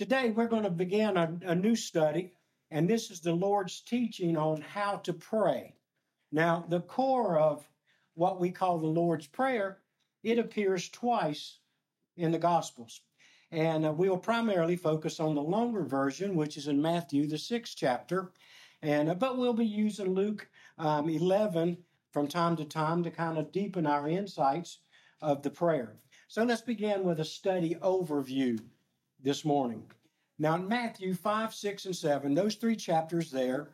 Today, 0.00 0.30
we're 0.30 0.48
going 0.48 0.62
to 0.62 0.70
begin 0.70 1.18
a, 1.18 1.38
a, 1.44 1.54
new 1.54 1.76
study, 1.76 2.32
and 2.70 2.88
this 2.88 3.10
is 3.10 3.20
the 3.20 3.34
Lord's 3.34 3.82
teaching 3.82 4.34
on 4.34 4.62
how 4.62 4.96
to 4.96 5.12
pray. 5.12 5.74
Now, 6.32 6.64
the 6.66 6.80
core 6.80 7.38
of 7.38 7.68
what 8.14 8.40
we 8.40 8.50
call 8.50 8.78
the 8.78 8.86
Lord's 8.86 9.26
Prayer, 9.26 9.82
it 10.22 10.38
appears 10.38 10.88
twice 10.88 11.58
in 12.16 12.32
the 12.32 12.38
Gospels. 12.38 13.02
And 13.50 13.84
uh, 13.84 13.92
we 13.92 14.08
will 14.08 14.16
primarily 14.16 14.74
focus 14.74 15.20
on 15.20 15.34
the 15.34 15.42
longer 15.42 15.82
version, 15.82 16.34
which 16.34 16.56
is 16.56 16.66
in 16.66 16.80
Matthew, 16.80 17.26
the 17.26 17.36
sixth 17.36 17.74
chapter. 17.76 18.32
And 18.80 19.10
uh, 19.10 19.14
but 19.16 19.36
we'll 19.36 19.52
be 19.52 19.66
using 19.66 20.14
Luke 20.14 20.48
um, 20.78 21.10
11 21.10 21.76
from 22.10 22.26
time 22.26 22.56
to 22.56 22.64
time 22.64 23.04
to 23.04 23.10
kind 23.10 23.36
of 23.36 23.52
deepen 23.52 23.86
our 23.86 24.08
insights 24.08 24.78
of 25.20 25.42
the 25.42 25.50
prayer. 25.50 25.98
So 26.26 26.42
let's 26.42 26.62
begin 26.62 27.04
with 27.04 27.20
a 27.20 27.24
study 27.26 27.74
overview 27.82 28.60
this 29.22 29.44
morning. 29.44 29.84
Now, 30.38 30.54
in 30.54 30.66
Matthew 30.68 31.14
5, 31.14 31.54
6, 31.54 31.84
and 31.84 31.96
7, 31.96 32.34
those 32.34 32.54
three 32.54 32.76
chapters 32.76 33.30
there, 33.30 33.68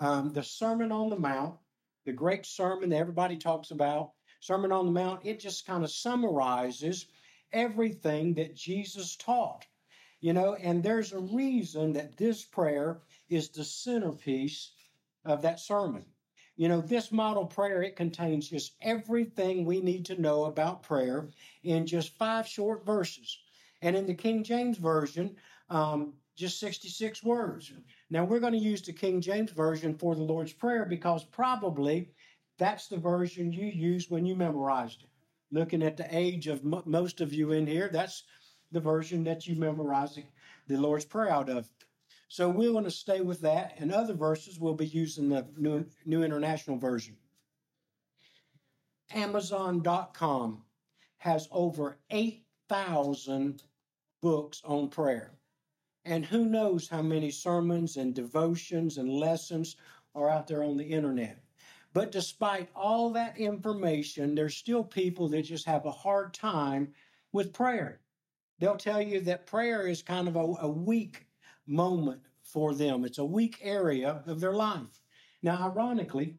um, 0.00 0.32
the 0.32 0.42
Sermon 0.42 0.90
on 0.90 1.10
the 1.10 1.18
Mount, 1.18 1.56
the 2.04 2.12
great 2.12 2.46
sermon 2.46 2.90
that 2.90 2.96
everybody 2.96 3.36
talks 3.36 3.70
about, 3.70 4.12
Sermon 4.40 4.72
on 4.72 4.86
the 4.86 4.92
Mount, 4.92 5.20
it 5.24 5.40
just 5.40 5.66
kind 5.66 5.84
of 5.84 5.90
summarizes 5.90 7.06
everything 7.52 8.34
that 8.34 8.54
Jesus 8.54 9.16
taught. 9.16 9.66
You 10.20 10.32
know, 10.32 10.54
and 10.54 10.82
there's 10.82 11.12
a 11.12 11.18
reason 11.18 11.92
that 11.92 12.16
this 12.16 12.44
prayer 12.44 13.00
is 13.28 13.50
the 13.50 13.64
centerpiece 13.64 14.72
of 15.24 15.42
that 15.42 15.60
sermon. 15.60 16.04
You 16.56 16.68
know, 16.68 16.80
this 16.80 17.12
model 17.12 17.44
prayer, 17.44 17.82
it 17.82 17.96
contains 17.96 18.48
just 18.48 18.76
everything 18.80 19.64
we 19.64 19.82
need 19.82 20.06
to 20.06 20.20
know 20.20 20.46
about 20.46 20.82
prayer 20.82 21.28
in 21.62 21.86
just 21.86 22.16
five 22.16 22.48
short 22.48 22.86
verses. 22.86 23.38
And 23.82 23.96
in 23.96 24.06
the 24.06 24.14
King 24.14 24.42
James 24.42 24.78
Version, 24.78 25.36
um, 25.70 26.14
just 26.36 26.60
66 26.60 27.22
words. 27.22 27.72
Now, 28.10 28.24
we're 28.24 28.40
going 28.40 28.52
to 28.52 28.58
use 28.58 28.82
the 28.82 28.92
King 28.92 29.20
James 29.20 29.50
Version 29.50 29.96
for 29.96 30.14
the 30.14 30.22
Lord's 30.22 30.52
Prayer 30.52 30.84
because 30.84 31.24
probably 31.24 32.10
that's 32.58 32.88
the 32.88 32.96
version 32.96 33.52
you 33.52 33.66
used 33.66 34.10
when 34.10 34.26
you 34.26 34.36
memorized 34.36 35.02
it. 35.02 35.08
Looking 35.50 35.82
at 35.82 35.96
the 35.96 36.06
age 36.10 36.46
of 36.46 36.60
m- 36.60 36.82
most 36.84 37.20
of 37.20 37.32
you 37.32 37.52
in 37.52 37.66
here, 37.66 37.88
that's 37.92 38.24
the 38.72 38.80
version 38.80 39.24
that 39.24 39.46
you 39.46 39.56
memorized 39.56 40.20
the 40.66 40.76
Lord's 40.76 41.04
Prayer 41.04 41.30
out 41.30 41.48
of. 41.48 41.68
So 42.28 42.48
we're 42.48 42.72
going 42.72 42.84
to 42.84 42.90
stay 42.90 43.20
with 43.20 43.40
that. 43.42 43.74
And 43.78 43.92
other 43.92 44.14
verses 44.14 44.58
we'll 44.58 44.74
be 44.74 44.86
using 44.86 45.28
the 45.28 45.46
New, 45.56 45.86
New 46.04 46.22
International 46.22 46.76
Version. 46.76 47.16
Amazon.com 49.14 50.62
has 51.18 51.48
over 51.50 51.98
8,000 52.70 53.62
books 54.20 54.60
on 54.64 54.88
prayer. 54.88 55.38
And 56.04 56.24
who 56.24 56.46
knows 56.46 56.88
how 56.88 57.02
many 57.02 57.30
sermons 57.30 57.96
and 57.96 58.14
devotions 58.14 58.98
and 58.98 59.08
lessons 59.08 59.76
are 60.14 60.30
out 60.30 60.46
there 60.46 60.62
on 60.64 60.76
the 60.76 60.84
internet. 60.84 61.42
But 61.92 62.12
despite 62.12 62.68
all 62.74 63.10
that 63.10 63.38
information, 63.38 64.34
there's 64.34 64.56
still 64.56 64.84
people 64.84 65.28
that 65.28 65.42
just 65.42 65.66
have 65.66 65.86
a 65.86 65.90
hard 65.90 66.34
time 66.34 66.92
with 67.32 67.52
prayer. 67.52 68.00
They'll 68.58 68.76
tell 68.76 69.02
you 69.02 69.20
that 69.22 69.46
prayer 69.46 69.86
is 69.86 70.02
kind 70.02 70.28
of 70.28 70.36
a, 70.36 70.54
a 70.60 70.68
weak 70.68 71.26
moment 71.66 72.20
for 72.42 72.74
them. 72.74 73.04
It's 73.04 73.18
a 73.18 73.24
weak 73.24 73.58
area 73.62 74.22
of 74.26 74.40
their 74.40 74.54
life. 74.54 75.00
Now, 75.42 75.70
ironically, 75.70 76.36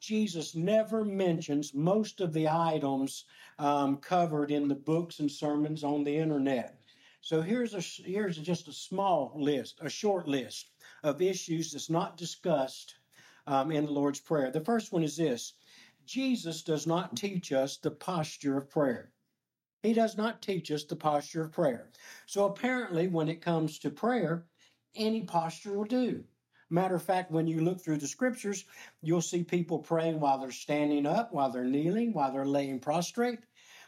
Jesus 0.00 0.54
never 0.54 1.04
mentions 1.04 1.74
most 1.74 2.20
of 2.20 2.32
the 2.32 2.48
items 2.48 3.24
um, 3.58 3.96
covered 3.96 4.50
in 4.50 4.68
the 4.68 4.74
books 4.74 5.18
and 5.18 5.30
sermons 5.30 5.82
on 5.82 6.04
the 6.04 6.16
internet. 6.16 6.80
So 7.20 7.42
here's 7.42 7.74
a 7.74 7.80
here's 7.80 8.38
just 8.38 8.68
a 8.68 8.72
small 8.72 9.32
list, 9.34 9.80
a 9.80 9.90
short 9.90 10.28
list 10.28 10.70
of 11.02 11.20
issues 11.20 11.72
that's 11.72 11.90
not 11.90 12.16
discussed 12.16 12.94
um, 13.46 13.72
in 13.72 13.86
the 13.86 13.92
Lord's 13.92 14.20
Prayer. 14.20 14.50
The 14.50 14.64
first 14.64 14.92
one 14.92 15.02
is 15.02 15.16
this: 15.16 15.54
Jesus 16.06 16.62
does 16.62 16.86
not 16.86 17.16
teach 17.16 17.52
us 17.52 17.76
the 17.76 17.90
posture 17.90 18.56
of 18.56 18.70
prayer. 18.70 19.12
He 19.82 19.92
does 19.92 20.16
not 20.16 20.42
teach 20.42 20.70
us 20.70 20.84
the 20.84 20.96
posture 20.96 21.42
of 21.42 21.52
prayer. 21.52 21.90
So 22.26 22.46
apparently, 22.46 23.08
when 23.08 23.28
it 23.28 23.42
comes 23.42 23.78
to 23.80 23.90
prayer, 23.90 24.46
any 24.94 25.24
posture 25.24 25.76
will 25.76 25.84
do. 25.84 26.24
Matter 26.70 26.96
of 26.96 27.02
fact, 27.02 27.30
when 27.30 27.46
you 27.46 27.62
look 27.62 27.80
through 27.80 27.96
the 27.96 28.06
scriptures, 28.06 28.64
you'll 29.00 29.22
see 29.22 29.42
people 29.42 29.78
praying 29.78 30.20
while 30.20 30.38
they're 30.38 30.50
standing 30.50 31.06
up, 31.06 31.32
while 31.32 31.50
they're 31.50 31.64
kneeling, 31.64 32.12
while 32.12 32.32
they're 32.32 32.44
laying 32.44 32.78
prostrate, 32.78 33.40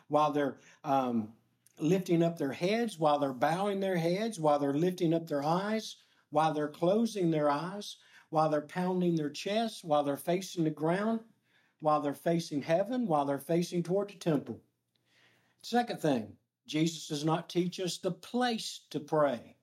while 0.09 0.33
they're 0.33 0.59
um, 0.83 1.33
lifting 1.79 2.23
up 2.23 2.39
their 2.39 2.53
heads, 2.53 2.99
while 2.99 3.19
they're 3.19 3.33
bowing 3.33 3.81
their 3.81 3.97
heads, 3.97 4.41
while 4.41 4.59
they're 4.59 4.73
lifting 4.73 5.13
up 5.13 5.27
their 5.27 5.45
eyes, 5.45 5.97
while 6.31 6.55
they're 6.55 6.69
closing 6.69 7.31
their 7.31 7.51
eyes, 7.51 7.97
while 8.31 8.49
they're 8.49 8.63
pounding 8.63 9.17
their 9.17 9.31
chests, 9.31 9.85
while 9.85 10.03
they're 10.03 10.17
facing 10.17 10.65
the 10.65 10.71
ground, 10.71 11.21
while 11.81 12.01
they're 12.01 12.15
facing 12.15 12.63
heaven, 12.63 13.07
while 13.07 13.25
they're 13.25 13.39
facing 13.39 13.83
toward 13.83 14.09
the 14.09 14.15
temple. 14.15 14.61
Second 15.63 16.01
thing, 16.01 16.37
Jesus 16.67 17.09
does 17.09 17.25
not 17.25 17.49
teach 17.49 17.81
us 17.81 17.99
the 17.99 18.13
place 18.13 18.81
to 18.91 19.01
pray. 19.01 19.57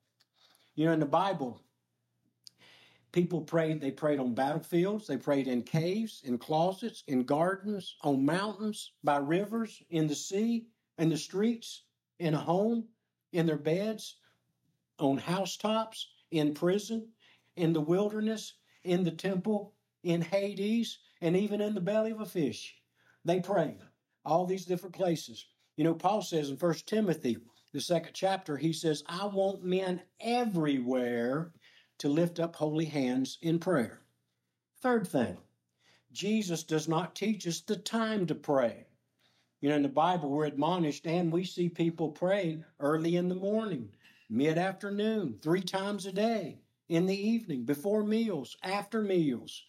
You 0.75 0.85
know, 0.85 0.91
in 0.91 0.99
the 0.99 1.05
Bible, 1.05 1.63
people 3.17 3.41
prayed, 3.41 3.81
they 3.81 3.89
prayed 3.89 4.19
on 4.19 4.35
battlefields, 4.35 5.07
they 5.07 5.17
prayed 5.17 5.47
in 5.47 5.63
caves, 5.63 6.22
in 6.23 6.38
closets, 6.38 7.03
in 7.07 7.23
gardens, 7.23 7.95
on 8.03 8.23
mountains, 8.23 8.91
by 9.03 9.17
rivers, 9.17 9.81
in 9.89 10.05
the 10.05 10.13
sea, 10.13 10.67
in 11.00 11.09
the 11.09 11.17
streets, 11.17 11.85
in 12.19 12.35
a 12.35 12.38
home, 12.38 12.88
in 13.31 13.47
their 13.47 13.57
beds, 13.57 14.17
on 15.00 15.17
housetops, 15.17 16.11
in 16.29 16.53
prison, 16.53 17.07
in 17.55 17.73
the 17.73 17.81
wilderness, 17.81 18.53
in 18.83 19.03
the 19.03 19.09
temple, 19.09 19.73
in 20.03 20.22
Hades, 20.22 20.99
and 21.19 21.35
even 21.35 21.59
in 21.59 21.73
the 21.73 21.81
belly 21.81 22.11
of 22.11 22.22
a 22.22 22.25
fish. 22.28 22.75
They 23.25 23.39
prayed 23.39 23.79
all 24.25 24.45
these 24.45 24.66
different 24.66 24.94
places. 24.95 25.44
You 25.75 25.85
know, 25.85 25.95
Paul 25.95 26.22
says 26.22 26.51
in 26.51 26.57
First 26.57 26.88
Timothy, 26.88 27.38
the 27.73 27.81
second 27.81 28.13
chapter, 28.13 28.57
he 28.57 28.73
says, 28.73 29.03
I 29.07 29.25
want 29.25 29.63
men 29.63 30.03
everywhere 30.22 31.51
to 31.97 32.09
lift 32.09 32.40
up 32.40 32.56
holy 32.56 32.85
hands 32.85 33.38
in 33.41 33.59
prayer. 33.59 34.02
Third 34.81 35.08
thing, 35.08 35.38
Jesus 36.12 36.63
does 36.63 36.88
not 36.88 37.16
teach 37.16 37.47
us 37.47 37.62
the 37.62 37.75
time 37.75 38.25
to 38.28 38.35
pray. 38.35 38.85
You 39.62 39.69
know, 39.69 39.75
in 39.75 39.81
the 39.81 39.90
Bible, 39.90 40.30
we're 40.30 40.46
admonished 40.46 41.08
and 41.08 41.31
we 41.31 41.44
see 41.44 41.69
people 41.69 42.12
praying 42.12 42.63
early 42.80 43.16
in 43.16 43.28
the 43.28 43.35
morning, 43.35 43.96
mid 44.30 44.58
afternoon, 44.58 45.40
three 45.41 45.62
times 45.62 46.06
a 46.06 46.12
day, 46.12 46.59
in 46.90 47.06
the 47.06 47.19
evening, 47.19 47.66
before 47.66 48.03
meals, 48.03 48.56
after 48.64 49.02
meals, 49.02 49.64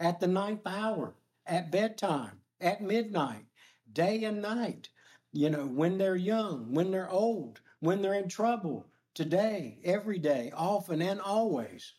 at 0.00 0.20
the 0.20 0.26
ninth 0.26 0.66
hour, 0.66 1.14
at 1.46 1.70
bedtime, 1.70 2.40
at 2.60 2.80
midnight, 2.80 3.44
day 3.92 4.24
and 4.24 4.40
night 4.40 4.88
you 5.34 5.50
know, 5.50 5.66
when 5.66 5.98
they're 5.98 6.14
young, 6.14 6.72
when 6.72 6.92
they're 6.92 7.10
old, 7.10 7.60
when 7.80 8.00
they're 8.00 8.14
in 8.14 8.28
trouble, 8.28 8.86
today, 9.14 9.78
every 9.84 10.18
day, 10.18 10.52
often 10.54 11.00
and 11.00 11.20
always. 11.20 11.94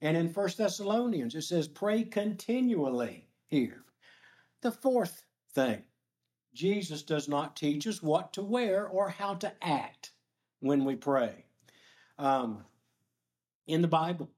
And 0.00 0.16
in 0.16 0.28
First 0.28 0.58
Thessalonians, 0.58 1.34
it 1.34 1.42
says, 1.42 1.68
pray 1.68 2.04
continually 2.04 3.28
here. 3.46 3.84
The 4.60 4.72
fourth 4.72 5.24
thing, 5.52 5.82
Jesus 6.54 7.02
does 7.02 7.28
not 7.28 7.56
teach 7.56 7.86
us 7.86 8.02
what 8.02 8.32
to 8.32 8.42
wear 8.42 8.88
or 8.88 9.08
how 9.08 9.34
to 9.34 9.52
act 9.62 10.12
when 10.60 10.84
we 10.84 10.96
pray. 10.96 11.44
Um, 12.18 12.64
in 13.66 13.82
the 13.82 13.88
Bible, 13.88 14.30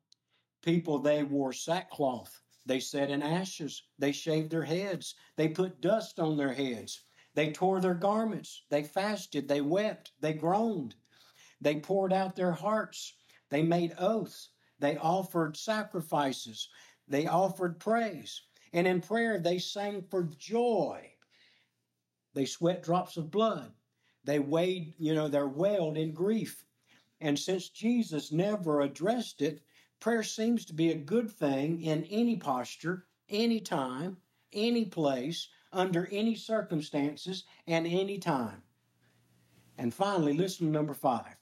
people, 0.62 0.98
they 0.98 1.22
wore 1.22 1.52
sackcloth, 1.52 2.40
they 2.66 2.80
sat 2.80 3.10
in 3.10 3.22
ashes, 3.22 3.82
they 3.98 4.12
shaved 4.12 4.50
their 4.50 4.64
heads, 4.64 5.14
they 5.36 5.48
put 5.48 5.80
dust 5.80 6.20
on 6.20 6.36
their 6.36 6.52
heads. 6.52 7.04
They 7.34 7.52
tore 7.52 7.80
their 7.80 7.94
garments. 7.94 8.64
They 8.70 8.82
fasted. 8.82 9.46
They 9.46 9.60
wept. 9.60 10.12
They 10.20 10.32
groaned. 10.32 10.96
They 11.60 11.80
poured 11.80 12.12
out 12.12 12.36
their 12.36 12.52
hearts. 12.52 13.14
They 13.50 13.62
made 13.62 13.94
oaths. 13.98 14.50
They 14.78 14.96
offered 14.96 15.56
sacrifices. 15.56 16.68
They 17.06 17.26
offered 17.26 17.78
praise. 17.78 18.40
And 18.72 18.86
in 18.86 19.00
prayer, 19.00 19.38
they 19.38 19.58
sang 19.58 20.02
for 20.02 20.22
joy. 20.22 21.12
They 22.34 22.46
sweat 22.46 22.82
drops 22.82 23.16
of 23.16 23.30
blood. 23.30 23.74
They 24.24 24.38
weighed, 24.38 24.94
you 24.98 25.14
know, 25.14 25.28
they 25.28 25.42
wailed 25.42 25.96
in 25.96 26.12
grief. 26.12 26.64
And 27.20 27.38
since 27.38 27.68
Jesus 27.68 28.32
never 28.32 28.80
addressed 28.80 29.42
it, 29.42 29.62
prayer 29.98 30.22
seems 30.22 30.64
to 30.66 30.74
be 30.74 30.90
a 30.90 30.96
good 30.96 31.30
thing 31.30 31.82
in 31.82 32.04
any 32.04 32.36
posture, 32.36 33.06
any 33.28 33.60
time, 33.60 34.16
any 34.52 34.84
place, 34.84 35.48
under 35.72 36.06
any 36.06 36.34
circumstances 36.34 37.44
and 37.66 37.86
any 37.86 38.18
time. 38.18 38.62
And 39.78 39.92
finally, 39.92 40.34
listen 40.34 40.66
to 40.66 40.72
number 40.72 40.94
five. 40.94 41.39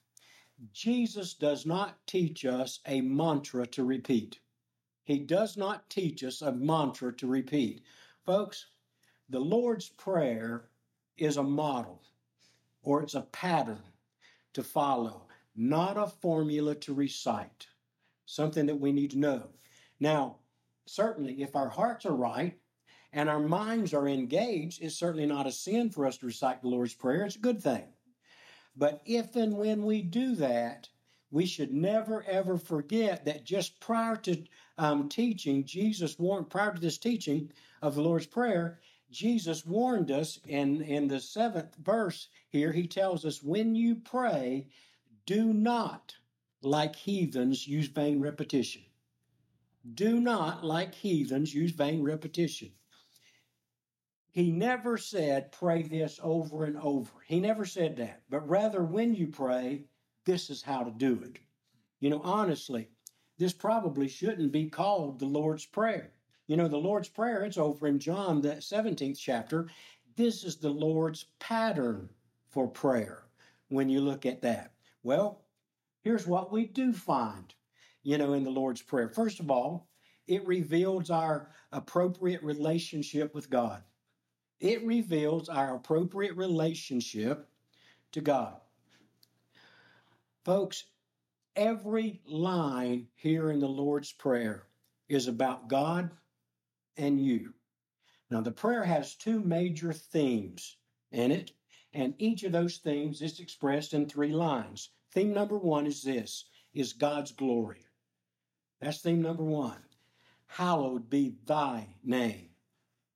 Jesus 0.73 1.35
does 1.35 1.67
not 1.67 2.05
teach 2.07 2.45
us 2.45 2.81
a 2.87 3.01
mantra 3.01 3.67
to 3.69 3.85
repeat. 3.85 4.41
He 5.05 5.21
does 5.21 5.57
not 5.57 5.89
teach 5.89 6.25
us 6.25 6.43
a 6.43 6.53
mantra 6.53 7.15
to 7.17 7.27
repeat. 7.27 7.83
Folks, 8.27 8.67
the 9.29 9.41
Lord's 9.41 9.89
Prayer 9.89 10.69
is 11.17 11.37
a 11.37 11.43
model 11.43 12.03
or 12.83 13.03
it's 13.03 13.15
a 13.15 13.23
pattern 13.23 13.83
to 14.53 14.63
follow. 14.63 15.29
not 15.59 15.97
a 15.97 16.07
formula 16.07 16.73
to 16.77 16.95
recite, 16.95 17.67
something 18.27 18.67
that 18.67 18.79
we 18.79 18.93
need 18.93 19.11
to 19.11 19.19
know. 19.19 19.49
Now, 19.99 20.37
certainly, 20.87 21.43
if 21.43 21.57
our 21.57 21.69
hearts 21.69 22.07
are 22.07 22.15
right 22.15 22.57
and 23.13 23.29
our 23.29 23.41
minds 23.41 23.93
are 23.93 24.07
engaged, 24.07 24.81
it's 24.81 24.95
certainly 24.95 25.27
not 25.27 25.49
a 25.49 25.53
sin 25.53 25.91
for 25.91 26.07
us 26.07 26.17
to 26.19 26.27
recite 26.27 26.63
the 26.63 26.69
Lord's 26.69 26.95
Prayer. 26.95 27.25
It's 27.25 27.35
a 27.35 27.41
good 27.41 27.61
thing. 27.61 27.89
But 28.79 29.03
if 29.05 29.35
and 29.35 29.59
when 29.59 29.85
we 29.85 30.03
do 30.03 30.37
that, 30.37 30.89
we 31.33 31.47
should 31.47 31.75
never 31.75 32.23
ever 32.23 32.57
forget 32.57 33.25
that 33.25 33.45
just 33.45 33.81
prior 33.81 34.15
to 34.19 34.45
um, 34.79 35.09
teaching, 35.09 35.65
Jesus 35.65 36.17
warned, 36.17 36.49
prior 36.49 36.73
to 36.73 36.81
this 36.81 36.97
teaching 36.97 37.51
of 37.83 37.97
the 37.97 38.03
Lord's 38.03 38.27
Prayer, 38.27 38.79
Jesus 39.11 39.67
warned 39.67 40.13
us 40.13 40.39
in, 40.47 40.83
in 40.83 41.09
the 41.09 41.19
seventh 41.19 41.75
verse 41.77 42.29
here, 42.51 42.71
he 42.71 42.87
tells 42.87 43.25
us, 43.25 43.43
when 43.43 43.75
you 43.75 43.97
pray, 43.97 44.69
do 45.27 45.53
not, 45.53 46.15
like 46.63 46.95
heathens, 46.95 47.67
use 47.67 47.89
vain 47.89 48.21
repetition. 48.21 48.83
Do 49.95 50.21
not, 50.21 50.65
like 50.65 50.95
heathens, 50.95 51.53
use 51.53 51.73
vain 51.73 52.03
repetition. 52.05 52.71
He 54.39 54.53
never 54.53 54.97
said, 54.97 55.51
pray 55.51 55.83
this 55.83 56.21
over 56.23 56.63
and 56.63 56.77
over. 56.77 57.11
He 57.27 57.41
never 57.41 57.65
said 57.65 57.97
that. 57.97 58.23
But 58.31 58.49
rather, 58.49 58.85
when 58.85 59.13
you 59.13 59.27
pray, 59.27 59.87
this 60.25 60.49
is 60.49 60.63
how 60.63 60.85
to 60.85 60.93
do 60.93 61.21
it. 61.25 61.41
You 61.99 62.11
know, 62.11 62.21
honestly, 62.23 62.89
this 63.37 63.53
probably 63.53 64.07
shouldn't 64.07 64.53
be 64.53 64.71
called 64.71 65.19
the 65.19 65.27
Lord's 65.27 65.67
Prayer. 65.67 66.13
You 66.47 66.57
know, 66.57 66.69
the 66.69 66.77
Lord's 66.77 67.09
Prayer, 67.09 67.43
it's 67.43 67.59
over 67.59 67.89
in 67.89 67.99
John, 67.99 68.41
the 68.41 68.51
17th 68.51 69.19
chapter. 69.19 69.67
This 70.15 70.45
is 70.45 70.55
the 70.55 70.71
Lord's 70.71 71.25
pattern 71.41 72.09
for 72.49 72.69
prayer 72.69 73.25
when 73.71 73.89
you 73.89 74.01
look 74.01 74.25
at 74.25 74.43
that. 74.43 74.71
Well, 75.03 75.43
here's 76.03 76.29
what 76.29 76.53
we 76.53 76.67
do 76.67 76.93
find, 76.93 77.53
you 78.05 78.19
know, 78.19 78.35
in 78.35 78.45
the 78.45 78.51
Lord's 78.51 78.83
Prayer. 78.83 79.09
First 79.09 79.41
of 79.41 79.51
all, 79.51 79.89
it 80.29 80.47
reveals 80.47 81.11
our 81.11 81.51
appropriate 81.73 82.45
relationship 82.45 83.35
with 83.35 83.51
God. 83.51 83.83
It 84.61 84.85
reveals 84.85 85.49
our 85.49 85.77
appropriate 85.77 86.37
relationship 86.37 87.49
to 88.13 88.21
God. 88.21 88.61
Folks, 90.45 90.85
every 91.55 92.21
line 92.27 93.09
here 93.15 93.51
in 93.51 93.61
the 93.61 93.69
Lord's 93.69 94.13
Prayer 94.13 94.67
is 95.09 95.29
about 95.29 95.69
God 95.69 96.11
and 96.97 97.21
you. 97.25 97.55
Now, 98.31 98.41
the 98.41 98.51
prayer 98.51 98.85
has 98.85 99.15
two 99.15 99.41
major 99.41 99.93
themes 99.93 100.77
in 101.13 101.31
it, 101.31 101.53
and 101.93 102.15
each 102.19 102.43
of 102.43 102.53
those 102.53 102.79
themes 102.79 103.23
is 103.23 103.41
expressed 103.41 103.95
in 103.95 104.07
three 104.07 104.33
lines. 104.33 104.91
Theme 105.13 105.33
number 105.33 105.59
one 105.59 105.87
is 105.87 106.03
this 106.03 106.47
is 106.75 106.93
God's 106.93 107.33
glory. 107.33 107.87
That's 108.81 109.01
theme 109.01 109.23
number 109.23 109.45
one. 109.45 109.83
Hallowed 110.47 111.09
be 111.09 111.37
thy 111.47 111.89
name. 112.05 112.51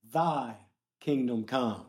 Thy 0.04 0.56
kingdom 1.02 1.44
come. 1.44 1.86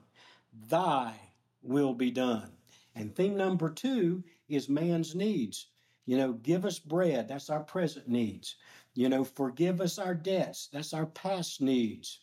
Thy 0.70 1.14
will 1.62 1.94
be 1.94 2.12
done. 2.12 2.52
And 2.96 3.16
theme 3.16 3.38
number 3.38 3.70
two 3.70 4.24
is 4.50 4.68
man's 4.68 5.16
needs. 5.16 5.68
You 6.06 6.18
know, 6.18 6.34
give 6.34 6.66
us 6.66 6.80
bread. 6.80 7.28
That's 7.28 7.50
our 7.50 7.62
present 7.64 8.08
needs. 8.08 8.56
You 8.96 9.10
know, 9.10 9.24
forgive 9.24 9.82
us 9.82 9.98
our 9.98 10.14
debts. 10.14 10.68
That's 10.72 10.94
our 10.94 11.06
past 11.06 11.62
needs. 11.62 12.20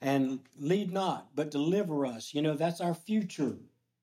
And 0.00 0.40
lead 0.58 0.92
not, 0.92 1.34
but 1.34 1.50
deliver 1.50 2.04
us. 2.04 2.34
You 2.34 2.42
know, 2.42 2.54
that's 2.54 2.80
our 2.80 2.94
future 2.94 3.56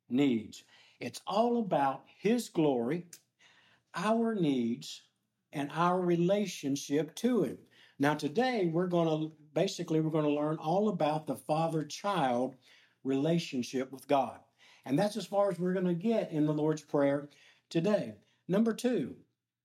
needs. 0.10 0.63
It's 1.00 1.21
all 1.27 1.60
about 1.60 2.04
His 2.18 2.50
glory, 2.50 3.06
our 3.94 4.33
needs, 4.33 5.01
and 5.51 5.69
our 5.74 6.00
relationship 6.00 7.13
to 7.15 7.44
Him. 7.44 7.57
Now, 7.99 8.15
today 8.15 8.69
we're 8.71 8.87
going 8.87 9.07
to 9.07 9.31
basically 9.53 10.01
we're 10.01 10.09
going 10.09 10.25
to 10.25 10.31
learn 10.31 10.57
all 10.57 10.89
about 10.89 11.27
the 11.27 11.35
father-child 11.35 12.55
relationship 13.03 13.91
with 13.91 14.07
God, 14.07 14.39
and 14.85 14.97
that's 14.97 15.15
as 15.17 15.27
far 15.27 15.51
as 15.51 15.59
we're 15.59 15.73
going 15.73 15.85
to 15.85 15.93
get 15.93 16.31
in 16.31 16.45
the 16.45 16.53
Lord's 16.53 16.81
Prayer 16.81 17.29
today. 17.69 18.15
Number 18.47 18.73
two, 18.73 19.15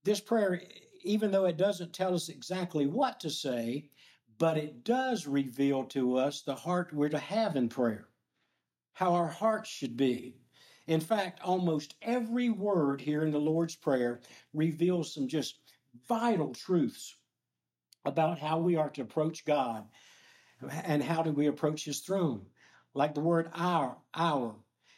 this 0.03 0.19
prayer 0.19 0.61
even 1.03 1.31
though 1.31 1.45
it 1.45 1.57
doesn't 1.57 1.93
tell 1.93 2.13
us 2.13 2.29
exactly 2.29 2.85
what 2.85 3.19
to 3.21 3.29
say, 3.29 3.89
but 4.37 4.57
it 4.57 4.83
does 4.83 5.27
reveal 5.27 5.83
to 5.85 6.17
us 6.17 6.41
the 6.41 6.55
heart 6.55 6.93
we're 6.93 7.09
to 7.09 7.19
have 7.19 7.55
in 7.55 7.69
prayer, 7.69 8.09
how 8.93 9.13
our 9.13 9.27
hearts 9.27 9.69
should 9.69 9.97
be. 9.97 10.35
In 10.87 10.99
fact, 10.99 11.39
almost 11.41 11.95
every 12.01 12.49
word 12.49 13.01
here 13.01 13.23
in 13.23 13.31
the 13.31 13.39
Lord's 13.39 13.75
Prayer 13.75 14.21
reveals 14.53 15.13
some 15.13 15.27
just 15.27 15.59
vital 16.07 16.53
truths 16.53 17.15
about 18.05 18.39
how 18.39 18.59
we 18.59 18.75
are 18.75 18.89
to 18.89 19.01
approach 19.01 19.45
God 19.45 19.85
and 20.83 21.03
how 21.03 21.23
do 21.23 21.31
we 21.31 21.47
approach 21.47 21.85
His 21.85 21.99
throne. 21.99 22.45
Like 22.93 23.13
the 23.13 23.21
word 23.21 23.49
our, 23.53 23.97
our. 24.13 24.55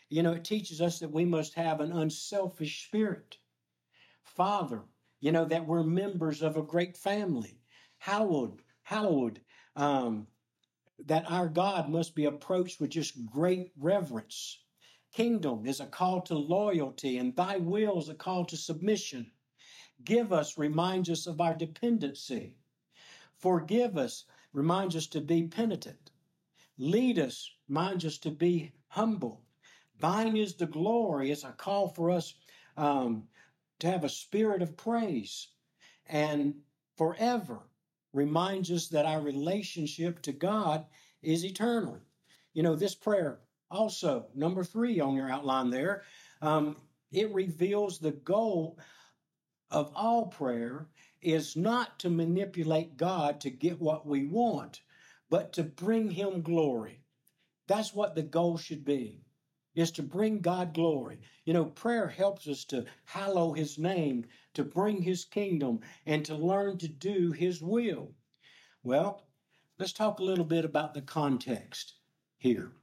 You 0.10 0.24
know, 0.24 0.34
it 0.34 0.44
teaches 0.44 0.82
us 0.82 1.00
that 1.00 1.12
we 1.12 1.26
must 1.26 1.54
have 1.56 1.80
an 1.80 1.92
unselfish 1.92 2.86
spirit. 2.86 3.38
Father, 4.24 4.84
you 5.20 5.32
know, 5.32 5.46
that 5.46 5.66
we're 5.66 5.84
members 5.84 6.42
of 6.42 6.58
a 6.58 6.64
great 6.64 6.98
family. 6.98 7.60
Hallowed, 7.98 8.62
hallowed, 8.84 9.40
um, 9.76 10.28
that 11.06 11.30
our 11.30 11.48
God 11.48 11.90
must 11.90 12.16
be 12.16 12.26
approached 12.26 12.80
with 12.80 12.90
just 12.90 13.26
great 13.26 13.72
reverence. 13.78 14.60
Kingdom 15.14 15.66
is 15.66 15.80
a 15.80 15.86
call 15.86 16.22
to 16.22 16.38
loyalty, 16.38 17.18
and 17.18 17.36
thy 17.36 17.58
will 17.58 18.00
is 18.00 18.10
a 18.10 18.16
call 18.16 18.46
to 18.46 18.58
submission. 18.58 19.32
Give 20.04 20.34
us 20.34 20.58
reminds 20.58 21.10
us 21.10 21.28
of 21.28 21.42
our 21.42 21.54
dependency. 21.54 22.56
Forgive 23.42 23.98
us 23.98 24.26
reminds 24.54 24.96
us 24.96 25.08
to 25.08 25.22
be 25.22 25.48
penitent. 25.48 26.12
Lead 26.78 27.20
us 27.20 27.50
reminds 27.68 28.06
us 28.06 28.18
to 28.20 28.32
be 28.32 28.72
humble. 28.88 29.42
Thine 30.00 30.36
is 30.38 30.56
the 30.56 30.66
glory. 30.66 31.32
It's 31.32 31.44
a 31.44 31.52
call 31.52 31.90
for 31.90 32.12
us 32.12 32.34
um, 32.78 33.28
to 33.80 33.90
have 33.90 34.04
a 34.04 34.10
spirit 34.10 34.62
of 34.62 34.78
praise 34.78 35.48
and 36.08 36.56
forever 36.98 37.60
reminds 38.14 38.70
us 38.72 38.88
that 38.90 39.06
our 39.06 39.22
relationship 39.22 40.22
to 40.24 40.32
God 40.32 40.86
is 41.22 41.46
eternal. 41.46 42.00
You 42.54 42.64
know, 42.64 42.76
this 42.76 42.96
prayer 42.96 43.40
also, 43.70 44.28
number 44.36 44.64
three 44.64 45.00
on 45.00 45.16
your 45.16 45.32
outline 45.32 45.70
there, 45.70 46.04
um, 46.42 46.76
it 47.12 47.34
reveals 47.34 48.00
the 48.00 48.12
goal 48.12 48.78
of 49.70 49.92
all 49.96 50.28
prayer 50.28 50.88
is 51.22 51.56
not 51.56 52.00
to 52.00 52.10
manipulate 52.10 52.98
God 52.98 53.42
to 53.42 53.50
get 53.50 53.80
what 53.80 54.06
we 54.06 54.26
want, 54.26 54.82
but 55.30 55.54
to 55.54 55.64
bring 55.64 56.12
Him 56.12 56.42
glory. 56.42 57.04
That's 57.68 57.94
what 57.94 58.16
the 58.16 58.24
goal 58.24 58.58
should 58.58 58.84
be 58.84 59.24
is 59.74 59.92
to 59.92 60.04
bring 60.04 60.40
God 60.42 60.74
glory. 60.74 61.20
You 61.46 61.54
know, 61.54 61.66
prayer 61.66 62.08
helps 62.08 62.48
us 62.48 62.66
to 62.66 62.86
hallow 63.06 63.54
His 63.54 63.78
name, 63.78 64.26
to 64.54 64.64
bring 64.64 65.02
His 65.02 65.24
kingdom, 65.24 65.80
and 66.06 66.26
to 66.26 66.36
learn 66.36 66.78
to 66.80 66.88
do 66.88 67.32
His 67.32 67.62
will. 67.62 68.14
Well, 68.84 69.28
let's 69.80 69.94
talk 69.94 70.20
a 70.20 70.24
little 70.24 70.46
bit 70.46 70.66
about 70.66 70.94
the 70.94 71.02
context 71.02 71.94
here. 72.38 72.74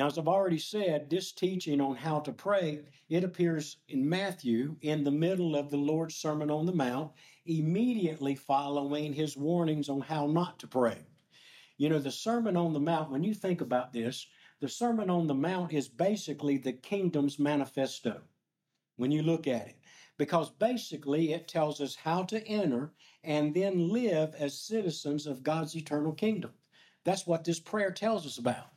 Now, 0.00 0.06
as 0.06 0.16
I've 0.16 0.28
already 0.28 0.56
said, 0.56 1.10
this 1.10 1.30
teaching 1.30 1.78
on 1.78 1.94
how 1.94 2.20
to 2.20 2.32
pray, 2.32 2.80
it 3.10 3.22
appears 3.22 3.76
in 3.86 4.08
Matthew 4.08 4.76
in 4.80 5.04
the 5.04 5.10
middle 5.10 5.54
of 5.54 5.68
the 5.68 5.76
Lord's 5.76 6.16
Sermon 6.16 6.50
on 6.50 6.64
the 6.64 6.72
Mount, 6.72 7.12
immediately 7.44 8.34
following 8.34 9.12
his 9.12 9.36
warnings 9.36 9.90
on 9.90 10.00
how 10.00 10.26
not 10.26 10.58
to 10.60 10.66
pray. 10.66 11.04
You 11.76 11.90
know, 11.90 11.98
the 11.98 12.10
Sermon 12.10 12.56
on 12.56 12.72
the 12.72 12.80
Mount, 12.80 13.10
when 13.10 13.22
you 13.22 13.34
think 13.34 13.60
about 13.60 13.92
this, 13.92 14.26
the 14.58 14.70
Sermon 14.70 15.10
on 15.10 15.26
the 15.26 15.34
Mount 15.34 15.74
is 15.74 15.86
basically 15.86 16.56
the 16.56 16.72
kingdom's 16.72 17.38
manifesto 17.38 18.22
when 18.96 19.10
you 19.10 19.22
look 19.22 19.46
at 19.46 19.68
it, 19.68 19.76
because 20.16 20.48
basically 20.48 21.34
it 21.34 21.46
tells 21.46 21.78
us 21.78 21.94
how 21.94 22.22
to 22.22 22.42
enter 22.48 22.94
and 23.22 23.54
then 23.54 23.90
live 23.90 24.34
as 24.36 24.58
citizens 24.58 25.26
of 25.26 25.42
God's 25.42 25.76
eternal 25.76 26.12
kingdom. 26.12 26.52
That's 27.04 27.26
what 27.26 27.44
this 27.44 27.60
prayer 27.60 27.90
tells 27.90 28.24
us 28.24 28.38
about. 28.38 28.68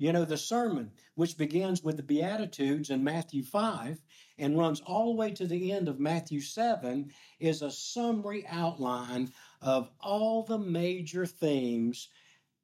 You 0.00 0.12
know, 0.12 0.24
the 0.24 0.36
sermon, 0.36 0.92
which 1.16 1.36
begins 1.36 1.82
with 1.82 1.96
the 1.96 2.04
Beatitudes 2.04 2.90
in 2.90 3.02
Matthew 3.02 3.42
5 3.42 4.00
and 4.38 4.56
runs 4.56 4.80
all 4.80 5.06
the 5.06 5.18
way 5.18 5.32
to 5.32 5.44
the 5.44 5.72
end 5.72 5.88
of 5.88 5.98
Matthew 5.98 6.40
7, 6.40 7.10
is 7.40 7.62
a 7.62 7.70
summary 7.72 8.46
outline 8.46 9.32
of 9.60 9.90
all 10.00 10.44
the 10.44 10.58
major 10.58 11.26
themes 11.26 12.10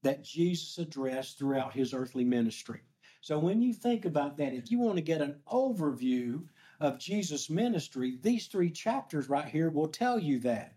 that 0.03 0.23
Jesus 0.23 0.79
addressed 0.79 1.37
throughout 1.37 1.73
his 1.73 1.93
earthly 1.93 2.25
ministry. 2.25 2.83
So 3.21 3.41
when 3.41 3.61
you 3.61 3.73
think 3.73 4.05
about 4.05 4.37
that, 4.37 4.53
if 4.53 4.71
you 4.71 4.79
want 4.79 4.97
to 4.97 5.03
get 5.03 5.21
an 5.21 5.41
overview 5.53 6.47
of 6.79 7.01
Jesus' 7.01 7.51
ministry, 7.51 8.17
these 8.23 8.47
three 8.47 8.71
chapters 8.71 9.29
right 9.29 9.49
here 9.49 9.71
will 9.71 9.89
tell 9.89 10.21
you 10.21 10.39
that. 10.41 10.77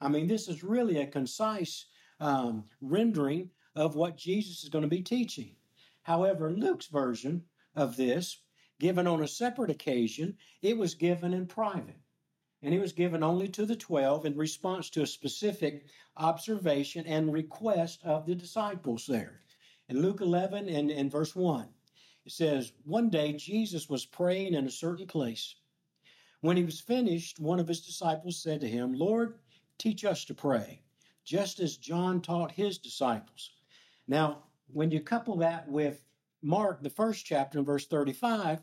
I 0.00 0.08
mean, 0.08 0.26
this 0.26 0.48
is 0.48 0.64
really 0.64 1.02
a 1.02 1.06
concise 1.06 1.84
um, 2.18 2.64
rendering 2.80 3.50
of 3.74 3.94
what 3.94 4.16
Jesus 4.16 4.62
is 4.62 4.70
going 4.70 4.82
to 4.82 4.88
be 4.88 5.02
teaching. 5.02 5.56
However, 6.08 6.50
Luke's 6.50 6.86
version 6.86 7.44
of 7.74 7.96
this 7.96 8.40
given 8.80 9.06
on 9.06 9.22
a 9.22 9.28
separate 9.28 9.68
occasion, 9.68 10.38
it 10.62 10.78
was 10.78 10.94
given 10.94 11.34
in 11.34 11.46
private. 11.46 12.00
And 12.62 12.72
it 12.72 12.78
was 12.78 12.94
given 12.94 13.22
only 13.22 13.46
to 13.48 13.66
the 13.66 13.76
12 13.76 14.24
in 14.24 14.34
response 14.34 14.88
to 14.90 15.02
a 15.02 15.06
specific 15.06 15.84
observation 16.16 17.06
and 17.06 17.30
request 17.30 18.00
of 18.04 18.24
the 18.24 18.34
disciples 18.34 19.04
there. 19.04 19.42
In 19.90 20.00
Luke 20.00 20.22
11 20.22 20.70
and, 20.70 20.90
and 20.90 21.12
verse 21.12 21.36
1, 21.36 21.68
it 22.24 22.32
says, 22.32 22.72
One 22.84 23.10
day 23.10 23.34
Jesus 23.34 23.90
was 23.90 24.06
praying 24.06 24.54
in 24.54 24.66
a 24.66 24.70
certain 24.70 25.08
place. 25.08 25.56
When 26.40 26.56
he 26.56 26.64
was 26.64 26.80
finished, 26.80 27.38
one 27.38 27.60
of 27.60 27.68
his 27.68 27.84
disciples 27.84 28.42
said 28.42 28.62
to 28.62 28.68
him, 28.68 28.94
Lord, 28.94 29.40
teach 29.76 30.06
us 30.06 30.24
to 30.24 30.34
pray, 30.34 30.80
just 31.22 31.60
as 31.60 31.76
John 31.76 32.22
taught 32.22 32.52
his 32.52 32.78
disciples. 32.78 33.50
Now, 34.06 34.44
when 34.72 34.90
you 34.90 35.00
couple 35.00 35.36
that 35.38 35.68
with 35.68 36.04
Mark, 36.42 36.82
the 36.82 36.90
first 36.90 37.24
chapter, 37.24 37.58
in 37.58 37.64
verse 37.64 37.86
35, 37.86 38.62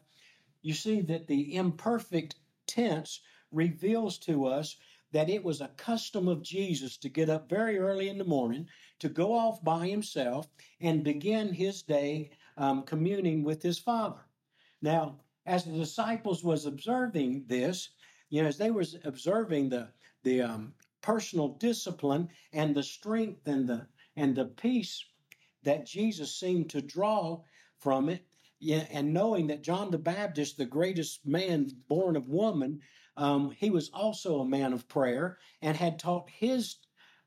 you 0.61 0.73
see 0.73 1.01
that 1.01 1.27
the 1.27 1.55
imperfect 1.55 2.35
tense 2.67 3.21
reveals 3.51 4.17
to 4.19 4.45
us 4.45 4.77
that 5.11 5.29
it 5.29 5.43
was 5.43 5.61
a 5.61 5.69
custom 5.77 6.27
of 6.27 6.41
Jesus 6.41 6.97
to 6.97 7.09
get 7.09 7.29
up 7.29 7.49
very 7.49 7.77
early 7.77 8.09
in 8.09 8.17
the 8.17 8.23
morning, 8.23 8.67
to 8.99 9.09
go 9.09 9.33
off 9.33 9.63
by 9.63 9.87
himself, 9.87 10.47
and 10.81 11.03
begin 11.03 11.53
his 11.53 11.81
day 11.83 12.31
um, 12.57 12.83
communing 12.83 13.43
with 13.43 13.61
his 13.61 13.79
Father. 13.79 14.25
Now, 14.81 15.19
as 15.45 15.63
the 15.63 15.71
disciples 15.71 16.43
was 16.43 16.65
observing 16.65 17.45
this, 17.47 17.89
you 18.29 18.41
know, 18.41 18.47
as 18.47 18.57
they 18.57 18.71
was 18.71 18.97
observing 19.03 19.69
the 19.69 19.89
the 20.23 20.41
um, 20.41 20.73
personal 21.01 21.49
discipline 21.49 22.27
and 22.51 22.75
the 22.75 22.83
strength 22.83 23.47
and 23.47 23.67
the 23.69 23.87
and 24.15 24.35
the 24.35 24.45
peace 24.45 25.05
that 25.65 25.85
Jesus 25.85 26.35
seemed 26.35 26.69
to 26.71 26.81
draw 26.81 27.43
from 27.77 28.09
it, 28.09 28.25
yeah, 28.59 28.85
and 28.89 29.13
knowing 29.13 29.47
that 29.47 29.61
John 29.61 29.91
the 29.91 29.97
Baptist, 29.97 30.57
the 30.57 30.65
greatest 30.65 31.25
man 31.25 31.69
born 31.87 32.15
of 32.15 32.29
woman, 32.29 32.79
um, 33.17 33.51
he 33.51 33.69
was 33.69 33.89
also 33.93 34.39
a 34.39 34.47
man 34.47 34.73
of 34.73 34.87
prayer 34.87 35.37
and 35.61 35.75
had 35.75 35.99
taught 35.99 36.29
his 36.29 36.77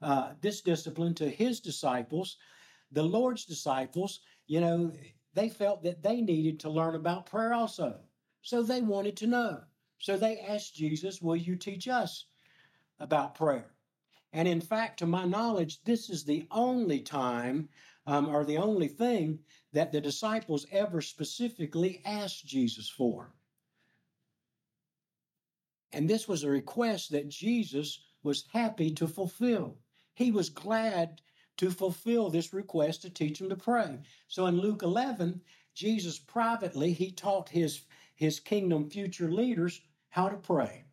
uh, 0.00 0.32
this 0.40 0.60
discipline 0.60 1.14
to 1.14 1.28
his 1.28 1.60
disciples. 1.60 2.36
The 2.92 3.02
Lord's 3.02 3.44
disciples, 3.44 4.20
you 4.46 4.60
know, 4.60 4.92
they 5.34 5.48
felt 5.48 5.82
that 5.82 6.02
they 6.02 6.20
needed 6.20 6.60
to 6.60 6.70
learn 6.70 6.94
about 6.94 7.26
prayer 7.26 7.52
also. 7.52 8.00
So 8.42 8.62
they 8.62 8.80
wanted 8.80 9.16
to 9.18 9.26
know. 9.26 9.60
So 9.98 10.16
they 10.16 10.38
asked 10.38 10.74
Jesus, 10.74 11.20
Will 11.20 11.36
you 11.36 11.56
teach 11.56 11.88
us 11.88 12.26
about 13.00 13.34
prayer? 13.34 13.74
And 14.32 14.46
in 14.46 14.60
fact, 14.60 14.98
to 14.98 15.06
my 15.06 15.24
knowledge, 15.24 15.82
this 15.84 16.08
is 16.10 16.24
the 16.24 16.46
only 16.50 17.00
time 17.00 17.68
um, 18.08 18.26
or 18.26 18.42
the 18.42 18.56
only 18.56 18.88
thing 18.88 19.38
that 19.74 19.92
the 19.92 20.00
disciples 20.00 20.66
ever 20.72 21.02
specifically 21.02 22.00
asked 22.06 22.46
Jesus 22.46 22.88
for. 22.88 23.34
And 25.92 26.08
this 26.08 26.26
was 26.26 26.42
a 26.42 26.48
request 26.48 27.12
that 27.12 27.28
Jesus 27.28 28.00
was 28.22 28.46
happy 28.50 28.90
to 28.92 29.06
fulfill. 29.06 29.76
He 30.14 30.30
was 30.30 30.48
glad 30.48 31.20
to 31.58 31.70
fulfill 31.70 32.30
this 32.30 32.54
request 32.54 33.02
to 33.02 33.10
teach 33.10 33.40
them 33.40 33.50
to 33.50 33.56
pray. 33.56 33.98
So 34.26 34.46
in 34.46 34.58
Luke 34.58 34.82
11, 34.82 35.42
Jesus 35.74 36.18
privately, 36.18 36.94
he 36.94 37.10
taught 37.10 37.50
his, 37.50 37.82
his 38.14 38.40
kingdom 38.40 38.88
future 38.88 39.30
leaders 39.30 39.82
how 40.08 40.30
to 40.30 40.36
pray. 40.36 40.84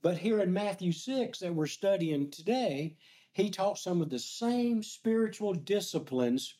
But 0.00 0.16
here 0.16 0.40
in 0.40 0.54
Matthew 0.54 0.92
6 0.92 1.40
that 1.40 1.54
we're 1.54 1.66
studying 1.66 2.30
today, 2.30 2.96
he 3.34 3.50
taught 3.50 3.78
some 3.78 4.00
of 4.00 4.10
the 4.10 4.18
same 4.18 4.80
spiritual 4.80 5.54
disciplines 5.54 6.54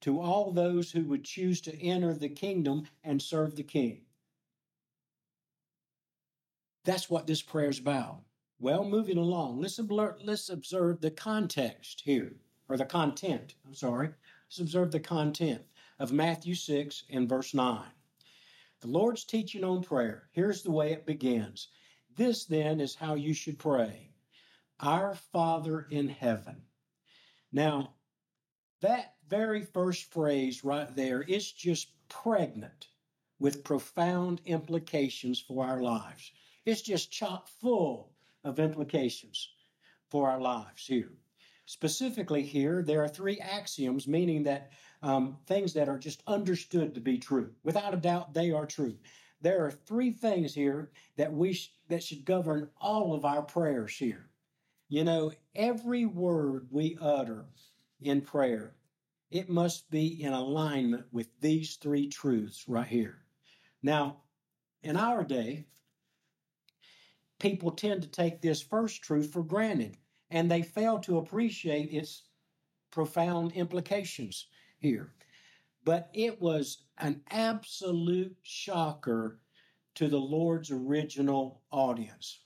to 0.00 0.20
all 0.20 0.52
those 0.52 0.92
who 0.92 1.04
would 1.04 1.24
choose 1.24 1.60
to 1.60 1.82
enter 1.82 2.14
the 2.14 2.28
kingdom 2.28 2.86
and 3.02 3.20
serve 3.20 3.56
the 3.56 3.64
king. 3.64 4.02
That's 6.84 7.10
what 7.10 7.26
this 7.26 7.42
prayer 7.42 7.70
is 7.70 7.80
about. 7.80 8.20
Well, 8.60 8.84
moving 8.84 9.18
along, 9.18 9.60
let's, 9.60 9.80
let's 9.80 10.48
observe 10.48 11.00
the 11.00 11.10
context 11.10 12.02
here, 12.04 12.36
or 12.68 12.76
the 12.76 12.84
content, 12.84 13.56
I'm 13.66 13.74
sorry. 13.74 14.10
Let's 14.46 14.60
observe 14.60 14.92
the 14.92 15.00
content 15.00 15.62
of 15.98 16.12
Matthew 16.12 16.54
6 16.54 17.02
and 17.10 17.28
verse 17.28 17.52
9. 17.52 17.82
The 18.80 18.86
Lord's 18.86 19.24
teaching 19.24 19.64
on 19.64 19.82
prayer. 19.82 20.28
Here's 20.30 20.62
the 20.62 20.70
way 20.70 20.92
it 20.92 21.04
begins. 21.04 21.68
This 22.14 22.44
then 22.44 22.80
is 22.80 22.94
how 22.94 23.14
you 23.14 23.34
should 23.34 23.58
pray 23.58 24.11
Our 24.82 25.14
Father 25.14 25.86
in 25.90 26.08
heaven. 26.08 26.60
Now, 27.52 27.94
that 28.80 29.14
very 29.28 29.62
first 29.62 30.12
phrase 30.12 30.64
right 30.64 30.92
there 30.96 31.22
is 31.22 31.52
just 31.52 31.92
pregnant 32.08 32.88
with 33.38 33.62
profound 33.62 34.42
implications 34.44 35.40
for 35.40 35.64
our 35.64 35.80
lives. 35.80 36.32
It's 36.64 36.82
just 36.82 37.12
chock 37.12 37.46
full 37.46 38.12
of 38.42 38.58
implications 38.58 39.50
for 40.10 40.28
our 40.28 40.40
lives 40.40 40.84
here. 40.84 41.12
Specifically, 41.66 42.42
here, 42.42 42.82
there 42.82 43.04
are 43.04 43.08
three 43.08 43.38
axioms, 43.38 44.08
meaning 44.08 44.42
that 44.42 44.72
um, 45.00 45.38
things 45.46 45.72
that 45.74 45.88
are 45.88 45.98
just 45.98 46.24
understood 46.26 46.92
to 46.96 47.00
be 47.00 47.18
true. 47.18 47.52
Without 47.62 47.94
a 47.94 47.98
doubt, 47.98 48.34
they 48.34 48.50
are 48.50 48.66
true. 48.66 48.96
There 49.40 49.64
are 49.64 49.70
three 49.70 50.10
things 50.10 50.52
here 50.52 50.90
that 51.16 51.32
we 51.32 51.52
sh- 51.52 51.72
that 51.88 52.02
should 52.02 52.24
govern 52.24 52.68
all 52.80 53.14
of 53.14 53.24
our 53.24 53.42
prayers 53.42 53.96
here. 53.96 54.28
You 54.92 55.04
know, 55.04 55.32
every 55.54 56.04
word 56.04 56.66
we 56.70 56.98
utter 57.00 57.46
in 58.02 58.20
prayer, 58.20 58.74
it 59.30 59.48
must 59.48 59.90
be 59.90 60.22
in 60.22 60.34
alignment 60.34 61.06
with 61.10 61.28
these 61.40 61.76
three 61.76 62.08
truths 62.08 62.68
right 62.68 62.86
here. 62.86 63.24
Now, 63.82 64.18
in 64.82 64.98
our 64.98 65.24
day, 65.24 65.64
people 67.38 67.70
tend 67.70 68.02
to 68.02 68.08
take 68.08 68.42
this 68.42 68.60
first 68.60 69.00
truth 69.00 69.32
for 69.32 69.42
granted 69.42 69.96
and 70.30 70.50
they 70.50 70.60
fail 70.60 70.98
to 70.98 71.16
appreciate 71.16 71.90
its 71.90 72.24
profound 72.90 73.52
implications 73.52 74.46
here. 74.78 75.14
But 75.84 76.10
it 76.12 76.38
was 76.38 76.82
an 76.98 77.22
absolute 77.30 78.36
shocker 78.42 79.40
to 79.94 80.08
the 80.08 80.20
Lord's 80.20 80.70
original 80.70 81.62
audience. 81.70 82.40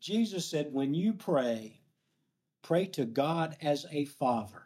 Jesus 0.00 0.44
said, 0.44 0.72
When 0.72 0.92
you 0.92 1.12
pray, 1.12 1.80
pray 2.64 2.86
to 2.86 3.04
God 3.04 3.58
as 3.60 3.84
a 3.90 4.06
father. 4.06 4.62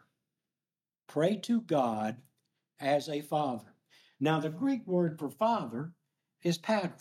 Pray 1.05 1.35
to 1.35 1.59
God 1.59 2.15
as 2.79 3.09
a 3.09 3.19
father. 3.19 3.75
Now, 4.21 4.39
the 4.39 4.49
Greek 4.49 4.87
word 4.87 5.19
for 5.19 5.29
father 5.29 5.91
is 6.41 6.57
pater 6.57 6.93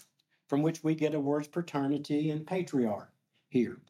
from 0.49 0.61
which 0.61 0.83
we 0.83 0.97
get 0.97 1.13
the 1.13 1.21
words 1.21 1.47
paternity 1.47 2.31
and 2.31 2.45
patriarch 2.45 3.13
here. 3.49 3.81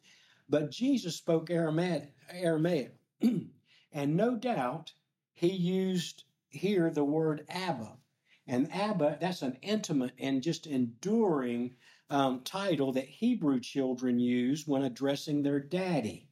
But 0.47 0.69
Jesus 0.69 1.15
spoke 1.15 1.49
Aramaic, 1.49 2.13
Aramaic 2.29 2.93
and 3.91 4.15
no 4.15 4.35
doubt 4.35 4.93
he 5.33 5.51
used 5.51 6.25
here 6.49 6.91
the 6.91 7.03
word 7.03 7.43
Abba. 7.49 7.97
And 8.45 8.71
Abba, 8.71 9.17
that's 9.19 9.41
an 9.41 9.57
intimate 9.63 10.13
and 10.19 10.43
just 10.43 10.67
enduring 10.67 11.75
um, 12.11 12.41
title 12.41 12.91
that 12.93 13.07
Hebrew 13.07 13.59
children 13.59 14.19
use 14.19 14.67
when 14.67 14.83
addressing 14.83 15.41
their 15.41 15.59
daddy. 15.59 16.28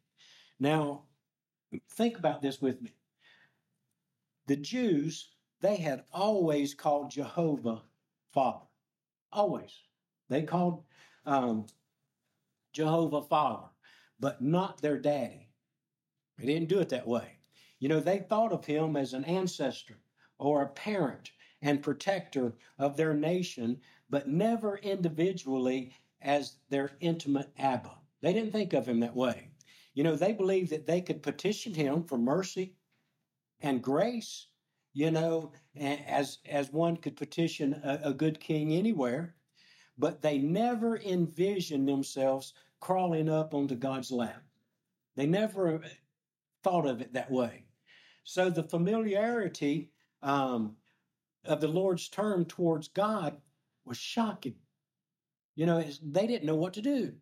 Now, 0.60 1.04
think 1.92 2.18
about 2.18 2.42
this 2.42 2.62
with 2.62 2.82
me. 2.82 2.94
The 4.48 4.56
Jews, 4.56 5.30
they 5.62 5.76
had 5.76 6.06
always 6.12 6.74
called 6.74 7.12
Jehovah 7.12 7.84
Father. 8.32 8.66
Always. 9.32 9.82
They 10.30 10.44
called 10.44 10.84
um, 11.26 11.66
Jehovah 12.74 13.22
Father, 13.22 13.68
but 14.20 14.42
not 14.42 14.82
their 14.82 14.98
daddy. 14.98 15.50
They 16.38 16.46
didn't 16.46 16.70
do 16.70 16.80
it 16.80 16.90
that 16.90 17.08
way. 17.08 17.38
You 17.80 17.90
know, 17.90 18.00
they 18.00 18.20
thought 18.20 18.52
of 18.52 18.66
him 18.66 18.96
as 18.96 19.14
an 19.14 19.26
ancestor 19.26 19.98
or 20.40 20.62
a 20.62 20.70
parent 20.70 21.32
and 21.62 21.82
protector 21.82 22.54
of 22.78 22.96
their 22.96 23.14
nation, 23.14 23.82
but 24.10 24.28
never 24.28 24.78
individually 24.78 25.92
as 26.22 26.58
their 26.70 26.92
intimate 27.00 27.52
Abba. 27.58 27.92
They 28.22 28.34
didn't 28.34 28.52
think 28.52 28.74
of 28.74 28.88
him 28.88 29.00
that 29.02 29.16
way. 29.16 29.47
You 29.98 30.04
know, 30.04 30.16
they 30.16 30.34
believed 30.34 30.70
that 30.72 30.86
they 30.86 31.02
could 31.02 31.24
petition 31.24 31.74
him 31.74 32.04
for 32.04 32.18
mercy 32.18 32.76
and 33.62 33.82
grace, 33.82 34.48
you 34.94 35.12
know, 35.12 35.52
as 35.76 36.38
as 36.48 36.72
one 36.72 36.98
could 36.98 37.16
petition 37.16 37.74
a, 37.84 38.10
a 38.10 38.14
good 38.14 38.40
king 38.40 38.74
anywhere 38.74 39.38
but 39.98 40.22
they 40.22 40.38
never 40.38 40.98
envisioned 40.98 41.88
themselves 41.88 42.54
crawling 42.80 43.30
up 43.30 43.54
onto 43.54 43.76
God's 43.76 44.12
lap. 44.12 44.44
They 45.16 45.26
never 45.26 45.82
thought 46.64 46.86
of 46.86 47.02
it 47.02 47.14
that 47.14 47.32
way. 47.32 47.66
So 48.24 48.50
the 48.50 48.64
familiarity 48.64 49.92
um, 50.22 50.76
of 51.46 51.62
the 51.62 51.68
Lord's 51.68 52.10
term 52.10 52.46
towards 52.46 52.90
God 52.90 53.38
was 53.86 53.98
shocking. 53.98 54.56
You 55.56 55.66
know, 55.66 55.84
they 56.04 56.28
didn't 56.28 56.46
know 56.46 56.56
what 56.56 56.74
to 56.74 56.82
do. 56.82 57.14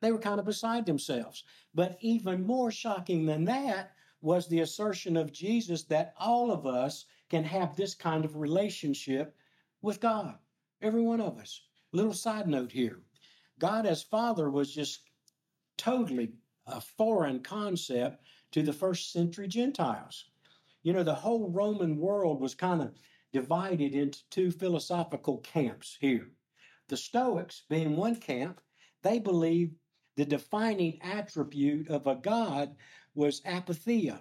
They 0.00 0.12
were 0.12 0.18
kind 0.18 0.38
of 0.38 0.46
beside 0.46 0.86
themselves. 0.86 1.44
But 1.74 1.98
even 2.00 2.46
more 2.46 2.70
shocking 2.70 3.26
than 3.26 3.44
that 3.44 3.94
was 4.20 4.48
the 4.48 4.60
assertion 4.60 5.16
of 5.16 5.32
Jesus 5.32 5.82
that 5.84 6.14
all 6.18 6.50
of 6.50 6.66
us 6.66 7.06
can 7.28 7.44
have 7.44 7.76
this 7.76 7.94
kind 7.94 8.24
of 8.24 8.36
relationship 8.36 9.36
with 9.82 10.00
God. 10.00 10.38
Every 10.80 11.02
one 11.02 11.20
of 11.20 11.38
us. 11.38 11.60
Little 11.92 12.14
side 12.14 12.48
note 12.48 12.72
here 12.72 13.00
God 13.58 13.86
as 13.86 14.02
Father 14.02 14.50
was 14.50 14.74
just 14.74 15.00
totally 15.76 16.32
a 16.66 16.80
foreign 16.80 17.40
concept 17.40 18.24
to 18.52 18.62
the 18.62 18.72
first 18.72 19.12
century 19.12 19.48
Gentiles. 19.48 20.30
You 20.82 20.92
know, 20.92 21.02
the 21.02 21.14
whole 21.14 21.50
Roman 21.50 21.98
world 21.98 22.40
was 22.40 22.54
kind 22.54 22.82
of 22.82 22.94
divided 23.32 23.94
into 23.94 24.28
two 24.30 24.50
philosophical 24.50 25.38
camps 25.38 25.96
here. 26.00 26.30
The 26.88 26.96
Stoics, 26.96 27.62
being 27.68 27.96
one 27.96 28.16
camp, 28.16 28.60
they 29.02 29.18
believed 29.18 29.74
the 30.16 30.24
defining 30.24 31.00
attribute 31.02 31.88
of 31.88 32.06
a 32.06 32.14
God 32.14 32.76
was 33.14 33.40
apatheia, 33.42 34.20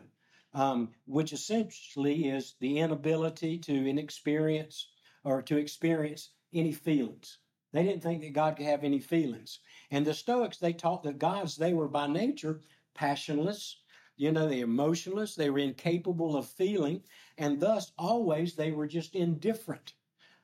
um, 0.53 0.91
which 1.05 1.33
essentially 1.33 2.29
is 2.29 2.55
the 2.59 2.79
inability 2.79 3.57
to 3.59 3.99
experience 3.99 4.89
or 5.23 5.41
to 5.41 5.57
experience 5.57 6.29
any 6.53 6.71
feelings. 6.71 7.37
They 7.71 7.83
didn't 7.83 8.03
think 8.03 8.21
that 8.21 8.33
God 8.33 8.57
could 8.57 8.67
have 8.67 8.83
any 8.83 8.99
feelings. 8.99 9.59
And 9.89 10.05
the 10.05 10.13
Stoics, 10.13 10.57
they 10.57 10.73
taught 10.73 11.03
that 11.03 11.17
gods, 11.17 11.55
they 11.55 11.73
were 11.73 11.87
by 11.87 12.07
nature 12.07 12.61
passionless, 12.93 13.81
you 14.15 14.31
know, 14.31 14.47
they 14.47 14.59
emotionless, 14.59 15.33
they 15.33 15.49
were 15.49 15.59
incapable 15.59 16.37
of 16.37 16.47
feeling, 16.47 17.01
and 17.37 17.59
thus 17.59 17.91
always 17.97 18.55
they 18.55 18.71
were 18.71 18.87
just 18.87 19.15
indifferent 19.15 19.93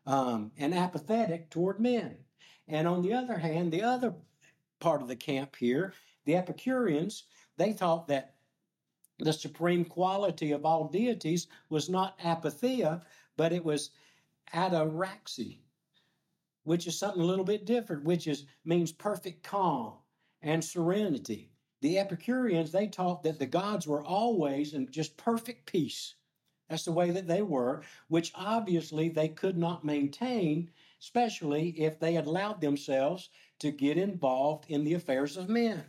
um, 0.08 0.52
and 0.58 0.74
apathetic 0.74 1.52
toward 1.52 1.80
men. 1.80 2.18
And 2.68 2.88
on 2.88 3.04
the 3.04 3.14
other 3.14 3.38
hand, 3.38 3.72
the 3.72 3.84
other 3.84 4.16
part 4.80 5.02
of 5.02 5.08
the 5.08 5.16
camp 5.16 5.56
here, 5.56 5.94
the 6.26 6.36
Epicureans, 6.36 7.24
they 7.58 7.74
thought 7.74 8.08
that 8.08 8.36
the 9.20 9.34
supreme 9.34 9.84
quality 9.84 10.52
of 10.52 10.66
all 10.66 10.88
deities 10.88 11.48
was 11.70 11.90
not 11.90 12.18
apatheia, 12.20 13.02
but 13.36 13.52
it 13.52 13.64
was 13.64 13.92
ataraxy, 14.54 15.60
which 16.64 16.88
is 16.88 16.98
something 16.98 17.22
a 17.22 17.26
little 17.26 17.46
bit 17.46 17.66
different, 17.66 18.04
which 18.04 18.28
is 18.28 18.46
means 18.64 18.92
perfect 18.92 19.44
calm 19.44 19.94
and 20.42 20.64
serenity. 20.64 21.52
The 21.82 22.00
Epicureans, 22.00 22.72
they 22.72 22.88
taught 22.88 23.24
that 23.24 23.40
the 23.40 23.46
gods 23.46 23.88
were 23.88 24.04
always 24.04 24.74
in 24.74 24.90
just 24.92 25.18
perfect 25.18 25.66
peace. 25.66 26.16
That's 26.70 26.86
the 26.86 26.92
way 26.92 27.12
that 27.12 27.28
they 27.28 27.42
were, 27.42 27.82
which 28.10 28.32
obviously 28.36 29.10
they 29.10 29.30
could 29.30 29.58
not 29.58 29.84
maintain, 29.84 30.70
especially 31.02 31.70
if 31.80 32.00
they 32.00 32.14
had 32.14 32.28
allowed 32.28 32.62
themselves 32.62 33.30
to 33.60 33.72
get 33.72 33.98
involved 33.98 34.66
in 34.70 34.84
the 34.84 34.94
affairs 34.94 35.38
of 35.38 35.50
men. 35.50 35.84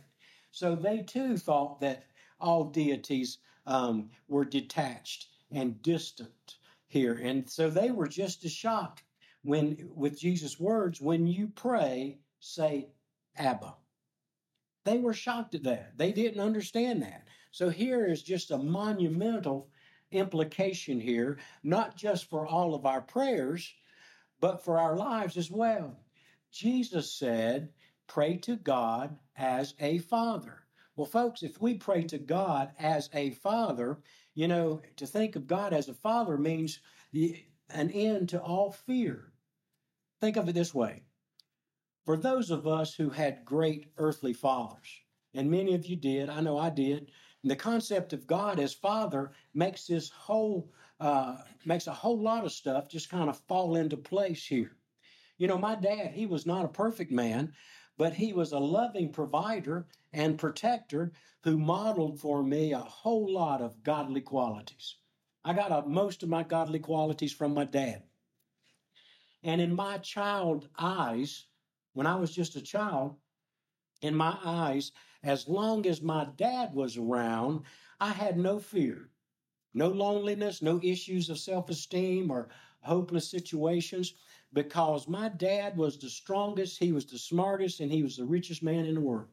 So 0.51 0.75
they 0.75 1.01
too 1.03 1.37
thought 1.37 1.79
that 1.81 2.05
all 2.39 2.65
deities 2.65 3.37
um, 3.65 4.09
were 4.27 4.45
detached 4.45 5.27
and 5.51 5.81
distant 5.81 6.57
here. 6.87 7.13
And 7.13 7.49
so 7.49 7.69
they 7.69 7.91
were 7.91 8.07
just 8.07 8.43
as 8.43 8.51
shocked 8.51 9.03
when, 9.43 9.89
with 9.95 10.19
Jesus' 10.19 10.59
words, 10.59 11.01
when 11.01 11.27
you 11.27 11.47
pray, 11.47 12.19
say, 12.39 12.89
Abba. 13.37 13.75
They 14.83 14.97
were 14.97 15.13
shocked 15.13 15.55
at 15.55 15.63
that. 15.63 15.97
They 15.97 16.11
didn't 16.11 16.41
understand 16.41 17.01
that. 17.03 17.27
So 17.51 17.69
here 17.69 18.05
is 18.05 18.23
just 18.23 18.51
a 18.51 18.57
monumental 18.57 19.69
implication 20.11 20.99
here, 20.99 21.37
not 21.63 21.95
just 21.95 22.29
for 22.29 22.45
all 22.45 22.73
of 22.73 22.85
our 22.85 23.01
prayers, 23.01 23.73
but 24.39 24.63
for 24.63 24.79
our 24.79 24.97
lives 24.97 25.37
as 25.37 25.51
well. 25.51 25.97
Jesus 26.51 27.11
said, 27.11 27.69
pray 28.07 28.37
to 28.37 28.55
God 28.57 29.17
as 29.35 29.73
a 29.79 29.99
father. 29.99 30.65
Well, 30.95 31.07
folks, 31.07 31.43
if 31.43 31.61
we 31.61 31.75
pray 31.75 32.03
to 32.03 32.17
God 32.17 32.71
as 32.77 33.09
a 33.13 33.31
father, 33.31 33.99
you 34.33 34.47
know, 34.47 34.81
to 34.97 35.07
think 35.07 35.35
of 35.35 35.47
God 35.47 35.73
as 35.73 35.89
a 35.89 35.93
father 35.93 36.37
means 36.37 36.79
the, 37.11 37.43
an 37.69 37.89
end 37.91 38.29
to 38.29 38.41
all 38.41 38.71
fear. 38.71 39.31
Think 40.19 40.37
of 40.37 40.49
it 40.49 40.53
this 40.53 40.73
way 40.73 41.03
for 42.05 42.17
those 42.17 42.49
of 42.49 42.67
us 42.67 42.95
who 42.95 43.09
had 43.09 43.45
great 43.45 43.91
earthly 43.97 44.33
fathers, 44.33 45.01
and 45.33 45.49
many 45.49 45.73
of 45.75 45.85
you 45.85 45.95
did, 45.95 46.29
I 46.29 46.41
know 46.41 46.57
I 46.57 46.69
did, 46.69 47.11
the 47.43 47.55
concept 47.55 48.13
of 48.13 48.27
God 48.27 48.59
as 48.59 48.73
Father 48.73 49.31
makes 49.53 49.87
this 49.87 50.09
whole 50.09 50.71
uh, 50.99 51.37
makes 51.65 51.87
a 51.87 51.93
whole 51.93 52.19
lot 52.19 52.45
of 52.45 52.51
stuff 52.51 52.87
just 52.87 53.09
kind 53.09 53.29
of 53.29 53.39
fall 53.47 53.75
into 53.75 53.97
place 53.97 54.45
here. 54.45 54.77
You 55.41 55.47
know, 55.47 55.57
my 55.57 55.73
dad, 55.73 56.11
he 56.13 56.27
was 56.27 56.45
not 56.45 56.65
a 56.65 56.67
perfect 56.67 57.11
man, 57.11 57.53
but 57.97 58.13
he 58.13 58.31
was 58.31 58.51
a 58.51 58.59
loving 58.59 59.11
provider 59.11 59.87
and 60.13 60.37
protector 60.37 61.13
who 61.43 61.57
modeled 61.57 62.19
for 62.19 62.43
me 62.43 62.73
a 62.73 62.77
whole 62.77 63.33
lot 63.33 63.59
of 63.59 63.81
godly 63.81 64.21
qualities. 64.21 64.97
I 65.43 65.53
got 65.53 65.71
a, 65.71 65.89
most 65.89 66.21
of 66.21 66.29
my 66.29 66.43
godly 66.43 66.77
qualities 66.77 67.33
from 67.33 67.55
my 67.55 67.65
dad. 67.65 68.03
And 69.41 69.59
in 69.59 69.73
my 69.73 69.97
child 69.97 70.69
eyes, 70.77 71.47
when 71.93 72.05
I 72.05 72.17
was 72.17 72.35
just 72.35 72.55
a 72.55 72.61
child, 72.61 73.15
in 74.03 74.13
my 74.13 74.37
eyes, 74.45 74.91
as 75.23 75.47
long 75.47 75.87
as 75.87 76.03
my 76.03 76.25
dad 76.35 76.75
was 76.75 76.97
around, 76.97 77.63
I 77.99 78.11
had 78.11 78.37
no 78.37 78.59
fear, 78.59 79.09
no 79.73 79.87
loneliness, 79.87 80.61
no 80.61 80.79
issues 80.83 81.31
of 81.31 81.39
self 81.39 81.67
esteem 81.71 82.29
or 82.29 82.49
hopeless 82.81 83.27
situations 83.27 84.13
because 84.53 85.07
my 85.07 85.29
dad 85.29 85.77
was 85.77 85.97
the 85.97 86.09
strongest, 86.09 86.79
he 86.79 86.91
was 86.91 87.05
the 87.05 87.17
smartest, 87.17 87.79
and 87.79 87.91
he 87.91 88.03
was 88.03 88.17
the 88.17 88.25
richest 88.25 88.63
man 88.63 88.85
in 88.85 88.95
the 88.95 89.01
world 89.01 89.29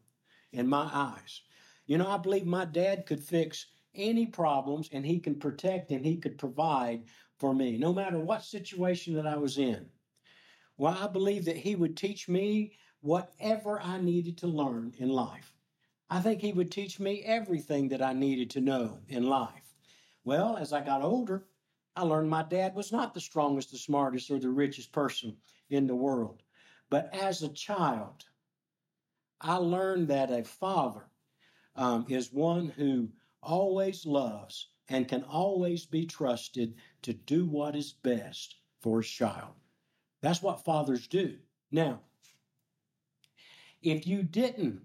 in 0.53 0.67
my 0.67 0.89
eyes. 0.93 1.43
You 1.87 1.99
know, 1.99 2.09
I 2.09 2.19
believe 2.19 2.47
my 2.47 2.65
dad 2.65 3.07
could 3.07 3.23
fix 3.23 3.67
any 3.95 4.27
problems 4.27 4.89
and 4.93 5.05
he 5.05 5.19
can 5.19 5.35
protect 5.35 5.91
and 5.91 6.05
he 6.05 6.17
could 6.17 6.39
provide 6.39 7.05
for 7.39 7.55
me, 7.55 7.77
no 7.77 7.93
matter 7.93 8.19
what 8.19 8.45
situation 8.45 9.15
that 9.15 9.27
I 9.27 9.37
was 9.37 9.59
in. 9.59 9.87
Well, 10.77 10.97
I 10.99 11.09
believe 11.09 11.45
that 11.47 11.57
he 11.57 11.75
would 11.75 11.97
teach 11.97 12.29
me 12.29 12.73
whatever 13.01 13.81
I 13.81 14.01
needed 14.01 14.39
to 14.39 14.47
learn 14.47 14.95
in 14.99 15.09
life. 15.09 15.53
I 16.11 16.21
think 16.21 16.41
he 16.41 16.53
would 16.53 16.71
teach 16.71 17.01
me 17.01 17.23
everything 17.25 17.89
that 17.89 18.03
I 18.03 18.13
needed 18.13 18.51
to 18.51 18.61
know 18.61 19.01
in 19.09 19.25
life. 19.25 19.75
Well, 20.25 20.57
as 20.57 20.73
I 20.73 20.81
got 20.81 21.03
older, 21.03 21.48
I 21.99 22.03
learned 22.03 22.31
my 22.31 22.45
dad 22.45 22.77
was 22.77 22.93
not 22.93 23.13
the 23.13 23.21
strongest, 23.21 23.73
the 23.73 23.77
smartest, 23.77 24.31
or 24.31 24.39
the 24.39 24.51
richest 24.51 24.93
person 24.93 25.37
in 25.69 25.89
the 25.89 25.97
world. 25.97 26.45
But 26.91 27.13
as 27.13 27.43
a 27.43 27.49
child, 27.49 28.25
I 29.41 29.57
learned 29.57 30.07
that 30.07 30.31
a 30.31 30.45
father 30.45 31.07
um, 31.75 32.07
is 32.09 32.33
one 32.33 32.69
who 32.69 33.09
always 33.43 34.07
loves 34.07 34.69
and 34.89 35.09
can 35.09 35.25
always 35.25 35.87
be 35.87 36.07
trusted 36.07 36.77
to 37.03 37.15
do 37.15 37.47
what 37.47 37.75
is 37.75 37.95
best 37.95 38.55
for 38.81 39.03
his 39.03 39.11
child. 39.11 39.55
That's 40.21 40.41
what 40.41 40.65
fathers 40.65 41.09
do. 41.09 41.37
Now, 41.73 41.99
if 43.83 44.07
you 44.07 44.23
didn't 44.23 44.83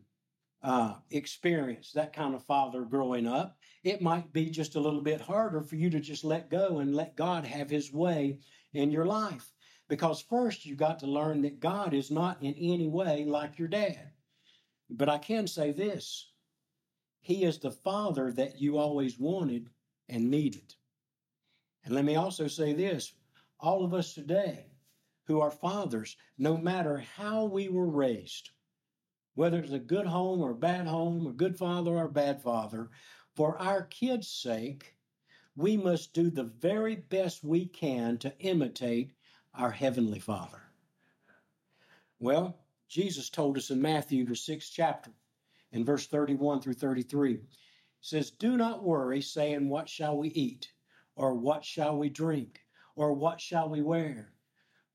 uh, 0.63 0.95
experience 1.11 1.91
that 1.91 2.11
kind 2.11 2.33
of 2.33 2.43
father 2.43 2.81
growing 2.81 3.27
up, 3.27 3.59
it 3.83 4.01
might 4.01 4.31
be 4.31 4.49
just 4.49 4.75
a 4.75 4.79
little 4.79 5.01
bit 5.01 5.19
harder 5.19 5.61
for 5.61 5.75
you 5.75 5.89
to 5.89 5.99
just 5.99 6.23
let 6.23 6.49
go 6.49 6.79
and 6.79 6.95
let 6.95 7.17
God 7.17 7.45
have 7.45 7.69
his 7.69 7.91
way 7.91 8.39
in 8.73 8.91
your 8.91 9.05
life. 9.05 9.51
Because 9.89 10.21
first, 10.21 10.65
you 10.65 10.75
got 10.75 10.99
to 10.99 11.07
learn 11.07 11.41
that 11.41 11.59
God 11.59 11.93
is 11.93 12.09
not 12.09 12.41
in 12.41 12.53
any 12.53 12.87
way 12.87 13.25
like 13.25 13.59
your 13.59 13.67
dad. 13.67 14.11
But 14.89 15.09
I 15.09 15.17
can 15.17 15.47
say 15.47 15.71
this 15.71 16.31
He 17.21 17.43
is 17.43 17.59
the 17.59 17.71
father 17.71 18.31
that 18.33 18.59
you 18.59 18.77
always 18.77 19.19
wanted 19.19 19.69
and 20.07 20.31
needed. 20.31 20.73
And 21.83 21.93
let 21.93 22.05
me 22.05 22.15
also 22.15 22.47
say 22.47 22.73
this 22.73 23.13
all 23.59 23.83
of 23.83 23.93
us 23.93 24.13
today 24.13 24.67
who 25.27 25.41
are 25.41 25.51
fathers, 25.51 26.17
no 26.37 26.57
matter 26.57 27.03
how 27.15 27.45
we 27.45 27.69
were 27.69 27.89
raised, 27.89 28.49
whether 29.35 29.59
it's 29.59 29.71
a 29.71 29.79
good 29.79 30.05
home 30.05 30.41
or 30.41 30.51
a 30.51 30.55
bad 30.55 30.85
home, 30.85 31.27
a 31.27 31.33
good 31.33 31.57
father 31.57 31.91
or 31.91 32.05
a 32.05 32.11
bad 32.11 32.41
father, 32.41 32.89
for 33.35 33.57
our 33.59 33.83
kids' 33.83 34.27
sake, 34.27 34.95
we 35.55 35.75
must 35.77 36.13
do 36.13 36.29
the 36.29 36.43
very 36.43 36.95
best 36.95 37.43
we 37.43 37.65
can 37.65 38.17
to 38.19 38.37
imitate 38.39 39.11
our 39.53 39.71
Heavenly 39.71 40.19
Father. 40.19 40.61
Well, 42.19 42.59
Jesus 42.87 43.29
told 43.29 43.57
us 43.57 43.71
in 43.71 43.81
Matthew, 43.81 44.25
the 44.25 44.35
sixth 44.35 44.71
chapter, 44.73 45.11
in 45.71 45.83
verse 45.83 46.05
31 46.05 46.61
through 46.61 46.73
33, 46.73 47.39
says, 48.01 48.31
Do 48.31 48.55
not 48.55 48.83
worry, 48.83 49.21
saying, 49.21 49.67
What 49.67 49.89
shall 49.89 50.17
we 50.17 50.29
eat? 50.29 50.71
Or 51.15 51.33
what 51.33 51.65
shall 51.65 51.97
we 51.97 52.09
drink? 52.09 52.61
Or 52.95 53.13
what 53.13 53.41
shall 53.41 53.69
we 53.69 53.81
wear? 53.81 54.31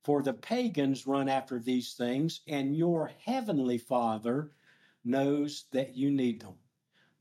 For 0.04 0.22
the 0.22 0.32
pagans 0.32 1.06
run 1.06 1.28
after 1.28 1.58
these 1.58 1.94
things, 1.94 2.40
and 2.46 2.76
your 2.76 3.10
heavenly 3.24 3.78
Father 3.78 4.52
knows 5.04 5.64
that 5.72 5.96
you 5.96 6.10
need 6.10 6.40
them. 6.40 6.54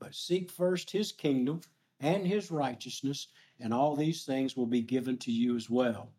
But 0.00 0.14
seek 0.14 0.50
first 0.50 0.90
his 0.90 1.12
kingdom 1.12 1.60
and 2.00 2.26
his 2.26 2.50
righteousness, 2.50 3.28
and 3.60 3.74
all 3.74 3.96
these 3.96 4.24
things 4.24 4.56
will 4.56 4.66
be 4.66 4.82
given 4.82 5.18
to 5.18 5.32
you 5.32 5.56
as 5.56 5.68
well. 5.70 6.12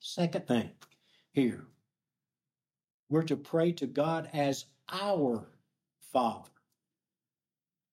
Second 0.00 0.46
thing 0.46 0.70
here, 1.32 1.66
we're 3.08 3.22
to 3.24 3.36
pray 3.36 3.72
to 3.72 3.86
God 3.86 4.28
as 4.32 4.66
our 4.90 5.46
Father. 6.12 6.50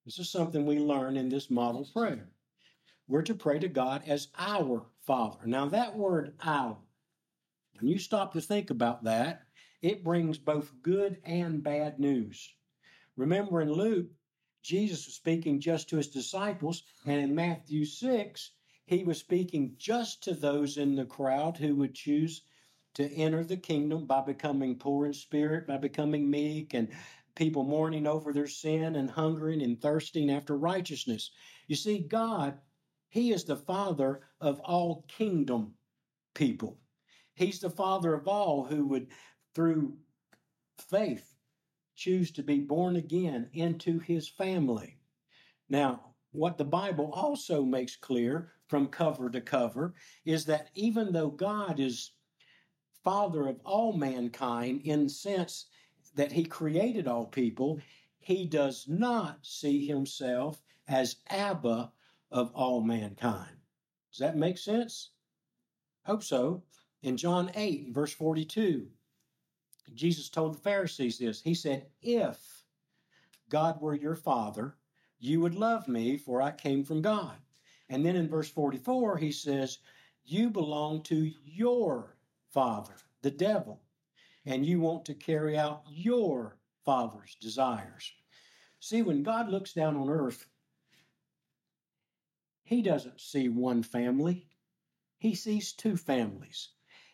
This 0.06 0.20
is 0.20 0.30
something 0.30 0.66
we 0.66 0.80
learn 0.80 1.18
in 1.18 1.30
this 1.30 1.50
model 1.50 1.88
prayer. 1.94 2.30
We're 3.08 3.22
to 3.24 3.36
pray 3.36 3.60
to 3.60 3.68
God 3.68 4.04
as 4.08 4.30
our 4.38 4.86
Father. 5.06 5.46
Now, 5.46 5.68
that 5.68 5.96
word 5.96 6.34
our 6.44 6.78
When 7.80 7.90
you 7.90 8.00
stop 8.00 8.34
to 8.34 8.42
think 8.42 8.70
about 8.70 9.04
that, 9.04 9.44
it 9.82 10.04
brings 10.04 10.38
both 10.38 10.72
good 10.82 11.18
and 11.26 11.64
bad 11.64 12.00
news. 12.00 12.54
Remember 13.18 13.62
in 13.62 13.72
Luke, 13.72 14.08
Jesus 14.64 15.06
was 15.06 15.16
speaking 15.16 15.60
just 15.60 15.90
to 15.90 15.98
his 15.98 16.08
disciples, 16.08 16.84
and 17.06 17.20
in 17.22 17.36
Matthew 17.36 17.86
6, 17.86 18.52
he 18.86 19.04
was 19.04 19.20
speaking 19.20 19.76
just 19.78 20.24
to 20.24 20.34
those 20.34 20.78
in 20.78 20.96
the 20.96 21.06
crowd 21.06 21.58
who 21.58 21.76
would 21.76 21.94
choose 21.94 22.42
to 22.96 23.12
enter 23.14 23.44
the 23.44 23.58
kingdom 23.58 24.06
by 24.06 24.22
becoming 24.22 24.78
poor 24.78 25.06
in 25.06 25.14
spirit, 25.14 25.68
by 25.68 25.78
becoming 25.78 26.30
meek, 26.30 26.74
and 26.74 26.90
people 27.36 27.64
mourning 27.64 28.08
over 28.08 28.32
their 28.32 28.48
sin 28.48 28.96
and 28.96 29.10
hungering 29.10 29.62
and 29.62 29.82
thirsting 29.82 30.30
after 30.30 30.58
righteousness. 30.58 31.32
You 31.68 31.76
see, 31.76 32.00
God, 32.00 32.60
He 33.10 33.32
is 33.32 33.44
the 33.44 33.58
Father 33.58 34.22
of 34.40 34.60
all 34.62 35.06
kingdom 35.08 35.74
people. 36.34 36.78
He's 37.36 37.60
the 37.60 37.70
Father 37.70 38.14
of 38.14 38.28
all 38.28 38.64
who 38.64 38.86
would, 38.88 39.08
through 39.56 39.98
faith, 40.78 41.33
choose 41.96 42.32
to 42.32 42.44
be 42.44 42.60
born 42.60 42.96
again 42.96 43.50
into 43.54 44.00
His 44.00 44.28
family. 44.28 44.98
Now, 45.70 46.14
what 46.32 46.58
the 46.58 46.66
Bible 46.66 47.12
also 47.14 47.64
makes 47.64 47.96
clear 47.96 48.52
from 48.68 48.88
cover 48.88 49.30
to 49.30 49.42
cover 49.42 49.94
is 50.26 50.46
that 50.46 50.70
even 50.74 51.12
though 51.12 51.30
God 51.30 51.80
is 51.80 52.12
Father 53.04 53.48
of 53.48 53.60
all 53.64 53.94
mankind 53.94 54.82
in 54.84 55.04
the 55.04 55.10
sense 55.10 55.68
that 56.16 56.32
He 56.32 56.44
created 56.44 57.08
all 57.08 57.26
people, 57.26 57.80
He 58.20 58.46
does 58.46 58.88
not 58.88 59.46
see 59.46 59.86
Himself 59.86 60.62
as 60.88 61.18
Abba 61.30 61.92
of 62.32 62.52
all 62.54 62.82
mankind. 62.82 63.58
Does 64.12 64.20
that 64.20 64.38
make 64.38 64.58
sense? 64.58 65.12
Hope 66.06 66.24
so. 66.24 66.64
In 67.04 67.18
John 67.18 67.52
8, 67.56 67.90
verse 67.92 68.14
42, 68.14 68.88
Jesus 69.94 70.30
told 70.30 70.54
the 70.54 70.60
Pharisees 70.60 71.18
this. 71.18 71.42
He 71.42 71.54
said, 71.54 71.88
If 72.02 72.64
God 73.50 73.82
were 73.82 73.96
your 73.96 74.16
Father, 74.16 74.76
you 75.20 75.40
would 75.42 75.56
love 75.56 75.88
me, 75.88 76.18
for 76.18 76.42
I 76.42 76.52
came 76.52 76.84
from 76.84 77.02
God. 77.02 77.38
And 77.90 78.06
then 78.06 78.16
in 78.16 78.28
verse 78.28 78.50
44, 78.50 79.18
he 79.18 79.32
says, 79.32 79.80
You 80.26 80.50
belong 80.50 81.04
to 81.04 81.32
your 81.46 82.18
father, 82.50 82.96
the 83.22 83.32
devil, 83.32 83.82
and 84.46 84.66
you 84.66 84.80
want 84.80 85.06
to 85.06 85.14
carry 85.14 85.58
out 85.58 85.84
your 85.90 86.58
father's 86.84 87.36
desires. 87.36 88.12
See, 88.80 89.02
when 89.02 89.24
God 89.24 89.50
looks 89.50 89.74
down 89.74 89.96
on 89.96 90.10
earth, 90.10 90.48
he 92.64 92.82
doesn't 92.82 93.22
see 93.22 93.50
one 93.50 93.84
family, 93.84 94.48
he 95.18 95.36
sees 95.36 95.74
two 95.74 95.96
families. 95.96 96.70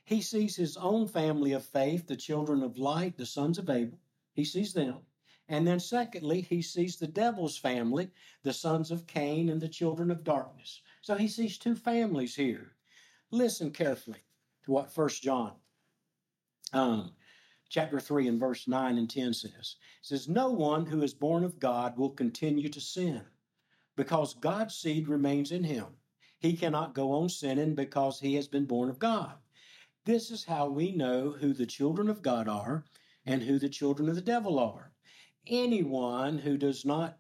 He 0.10 0.22
sees 0.24 0.56
his 0.56 0.76
own 0.76 1.08
family 1.08 1.52
of 1.52 1.64
faith, 1.64 2.08
the 2.08 2.16
children 2.16 2.64
of 2.64 2.80
light, 2.80 3.16
the 3.16 3.28
sons 3.28 3.60
of 3.60 3.70
Abel. 3.70 4.00
He 4.34 4.44
sees 4.44 4.74
them. 4.74 5.06
And 5.48 5.68
then, 5.68 5.80
secondly, 5.80 6.42
he 6.42 6.64
sees 6.64 6.96
the 6.96 7.06
devil's 7.06 7.58
family, 7.58 8.10
the 8.42 8.52
sons 8.52 8.90
of 8.90 9.06
Cain 9.06 9.50
and 9.50 9.62
the 9.62 9.70
children 9.70 10.10
of 10.10 10.24
darkness. 10.24 10.82
So 11.04 11.14
he 11.14 11.28
sees 11.28 11.60
two 11.60 11.76
families 11.76 12.36
here. 12.36 12.72
Listen 13.30 13.70
carefully 13.70 14.24
to 14.64 14.72
what 14.72 14.92
First 14.92 15.22
John 15.22 15.54
um, 16.74 17.12
chapter 17.70 18.00
3 18.00 18.30
and 18.30 18.40
verse 18.40 18.68
9 18.68 18.98
and 18.98 19.08
10 19.08 19.36
says. 19.36 19.52
It 19.52 19.78
says, 20.02 20.28
No 20.28 20.50
one 20.50 20.88
who 20.88 21.04
is 21.04 21.14
born 21.14 21.44
of 21.44 21.60
God 21.60 22.00
will 22.00 22.10
continue 22.10 22.70
to 22.70 22.82
sin 22.82 23.22
because 23.96 24.34
God's 24.34 24.74
seed 24.74 25.08
remains 25.08 25.52
in 25.52 25.64
him. 25.64 25.86
He 26.40 26.58
cannot 26.58 26.96
go 26.96 27.12
on 27.12 27.30
sinning 27.30 27.76
because 27.76 28.20
he 28.20 28.34
has 28.34 28.48
been 28.48 28.66
born 28.66 28.90
of 28.90 28.98
God. 28.98 29.38
This 30.10 30.32
is 30.32 30.44
how 30.44 30.68
we 30.68 30.92
know 30.92 31.30
who 31.30 31.54
the 31.54 31.68
children 31.68 32.10
of 32.10 32.24
God 32.24 32.48
are 32.48 32.84
and 33.28 33.44
who 33.44 33.60
the 33.60 33.70
children 33.70 34.10
of 34.10 34.16
the 34.16 34.22
devil 34.22 34.58
are 34.58 34.92
anyone 35.46 36.40
who 36.40 36.58
does 36.58 36.84
not 36.84 37.20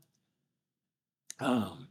um, 1.39 1.89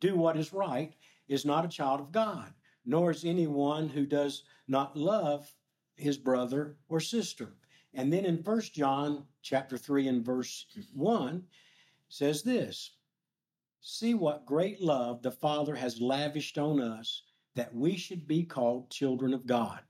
do 0.00 0.16
what 0.16 0.38
is 0.38 0.50
right 0.50 0.94
is 1.28 1.44
not 1.44 1.66
a 1.66 1.68
child 1.68 2.00
of 2.00 2.12
God, 2.12 2.54
nor 2.86 3.10
is 3.10 3.26
anyone 3.26 3.90
who 3.90 4.06
does 4.06 4.44
not 4.66 4.96
love 4.96 5.54
his 5.96 6.16
brother 6.16 6.78
or 6.88 6.98
sister. 6.98 7.52
And 7.92 8.10
then 8.10 8.24
in 8.24 8.42
First 8.42 8.74
John 8.74 9.26
chapter 9.42 9.76
3 9.76 10.08
and 10.08 10.24
verse 10.24 10.64
1 10.94 11.44
says 12.08 12.42
this 12.42 12.92
See 13.82 14.14
what 14.14 14.46
great 14.46 14.80
love 14.80 15.20
the 15.20 15.30
Father 15.30 15.74
has 15.74 16.00
lavished 16.00 16.56
on 16.56 16.80
us 16.80 17.22
that 17.54 17.74
we 17.74 17.98
should 17.98 18.26
be 18.26 18.44
called 18.44 18.88
children 18.88 19.34
of 19.34 19.44
God. 19.44 19.80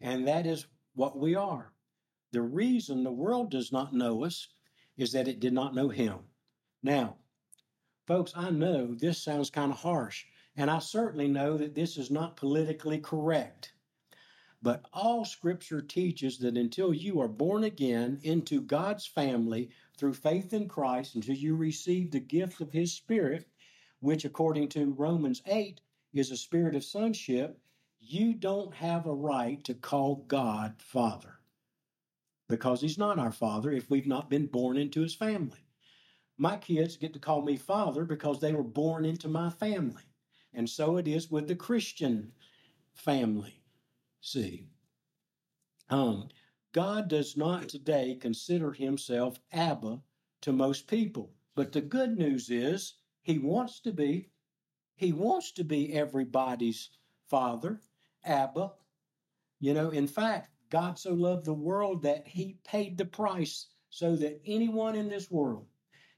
And 0.00 0.26
that 0.26 0.46
is 0.46 0.66
what 0.94 1.18
we 1.18 1.34
are. 1.34 1.72
The 2.32 2.42
reason 2.42 3.04
the 3.04 3.12
world 3.12 3.50
does 3.50 3.72
not 3.72 3.92
know 3.92 4.24
us 4.24 4.48
is 4.96 5.12
that 5.12 5.28
it 5.28 5.40
did 5.40 5.52
not 5.52 5.74
know 5.74 5.88
him. 5.88 6.18
Now, 6.82 7.16
folks, 8.06 8.32
I 8.34 8.50
know 8.50 8.94
this 8.94 9.22
sounds 9.22 9.50
kind 9.50 9.72
of 9.72 9.78
harsh, 9.78 10.24
and 10.56 10.70
I 10.70 10.78
certainly 10.78 11.28
know 11.28 11.56
that 11.58 11.74
this 11.74 11.96
is 11.98 12.10
not 12.10 12.36
politically 12.36 12.98
correct. 12.98 13.72
But 14.62 14.84
all 14.92 15.24
scripture 15.24 15.80
teaches 15.80 16.38
that 16.38 16.56
until 16.56 16.92
you 16.92 17.20
are 17.20 17.28
born 17.28 17.64
again 17.64 18.20
into 18.22 18.60
God's 18.60 19.06
family 19.06 19.70
through 19.96 20.14
faith 20.14 20.52
in 20.52 20.68
Christ, 20.68 21.14
until 21.14 21.34
you 21.34 21.56
receive 21.56 22.10
the 22.10 22.20
gift 22.20 22.60
of 22.60 22.72
his 22.72 22.92
spirit, 22.92 23.48
which 24.00 24.24
according 24.24 24.68
to 24.70 24.92
Romans 24.92 25.42
8 25.46 25.80
is 26.12 26.30
a 26.30 26.36
spirit 26.36 26.74
of 26.74 26.84
sonship, 26.84 27.58
you 28.00 28.34
don't 28.34 28.74
have 28.74 29.06
a 29.06 29.14
right 29.14 29.62
to 29.64 29.74
call 29.74 30.24
God 30.26 30.74
Father 30.78 31.38
because 32.48 32.80
he's 32.80 32.98
not 32.98 33.18
our 33.18 33.30
father 33.30 33.70
if 33.70 33.88
we've 33.88 34.06
not 34.06 34.28
been 34.28 34.46
born 34.46 34.76
into 34.76 35.00
his 35.02 35.14
family. 35.14 35.60
My 36.36 36.56
kids 36.56 36.96
get 36.96 37.12
to 37.12 37.18
call 37.20 37.42
me 37.42 37.56
father 37.56 38.04
because 38.04 38.40
they 38.40 38.52
were 38.52 38.64
born 38.64 39.04
into 39.04 39.28
my 39.28 39.50
family. 39.50 40.02
And 40.52 40.68
so 40.68 40.96
it 40.96 41.06
is 41.06 41.30
with 41.30 41.46
the 41.46 41.54
Christian 41.54 42.32
family. 42.92 43.62
See, 44.20 44.66
um, 45.90 46.28
God 46.72 47.08
does 47.08 47.36
not 47.36 47.68
today 47.68 48.16
consider 48.20 48.72
himself 48.72 49.38
Abba 49.52 50.00
to 50.40 50.52
most 50.52 50.88
people. 50.88 51.30
But 51.54 51.72
the 51.72 51.80
good 51.80 52.16
news 52.18 52.50
is 52.50 52.94
he 53.22 53.38
wants 53.38 53.80
to 53.80 53.92
be. 53.92 54.30
He 54.96 55.12
wants 55.12 55.52
to 55.52 55.64
be 55.64 55.92
everybody's 55.92 56.90
father, 57.28 57.80
Abba. 58.24 58.72
You 59.60 59.74
know, 59.74 59.90
in 59.90 60.06
fact, 60.06 60.50
God 60.70 60.98
so 60.98 61.12
loved 61.12 61.44
the 61.44 61.52
world 61.52 62.02
that 62.02 62.26
he 62.26 62.58
paid 62.64 62.96
the 62.96 63.04
price 63.04 63.66
so 63.90 64.16
that 64.16 64.40
anyone 64.46 64.94
in 64.94 65.08
this 65.08 65.30
world, 65.30 65.66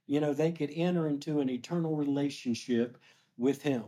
you 0.06 0.20
know, 0.20 0.34
they 0.34 0.52
could 0.52 0.70
enter 0.74 1.08
into 1.08 1.40
an 1.40 1.48
eternal 1.48 1.96
relationship 1.96 2.98
with 3.38 3.62
him. 3.62 3.84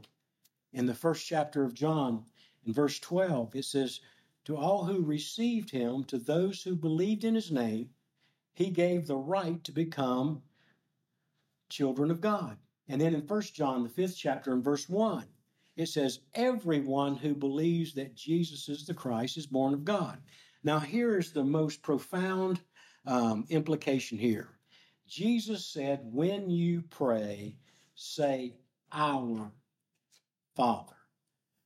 In 0.72 0.86
the 0.86 0.94
first 0.94 1.26
chapter 1.26 1.64
of 1.64 1.74
John, 1.74 2.24
in 2.66 2.72
verse 2.72 2.98
12, 2.98 3.54
it 3.54 3.64
says, 3.64 4.00
To 4.46 4.56
all 4.56 4.84
who 4.84 5.02
received 5.02 5.70
him, 5.70 6.04
to 6.04 6.18
those 6.18 6.62
who 6.62 6.74
believed 6.74 7.24
in 7.24 7.34
his 7.34 7.52
name, 7.52 7.90
he 8.54 8.70
gave 8.70 9.06
the 9.06 9.16
right 9.16 9.62
to 9.64 9.72
become 9.72 10.42
children 11.68 12.10
of 12.10 12.20
God. 12.20 12.56
And 12.88 13.00
then 13.00 13.14
in 13.14 13.26
First 13.26 13.54
John, 13.54 13.82
the 13.82 13.88
fifth 13.88 14.16
chapter, 14.16 14.52
in 14.52 14.62
verse 14.62 14.88
1, 14.88 15.26
it 15.76 15.86
says, 15.86 16.20
Everyone 16.34 17.16
who 17.16 17.34
believes 17.34 17.94
that 17.94 18.14
Jesus 18.14 18.68
is 18.68 18.86
the 18.86 18.94
Christ 18.94 19.36
is 19.36 19.46
born 19.46 19.74
of 19.74 19.84
God. 19.84 20.18
Now, 20.62 20.78
here 20.78 21.18
is 21.18 21.32
the 21.32 21.44
most 21.44 21.82
profound 21.82 22.60
um, 23.06 23.44
implication 23.50 24.18
here. 24.18 24.48
Jesus 25.06 25.66
said, 25.66 26.00
when 26.02 26.48
you 26.48 26.82
pray, 26.90 27.56
say, 27.94 28.54
Our 28.92 29.52
Father. 30.54 30.96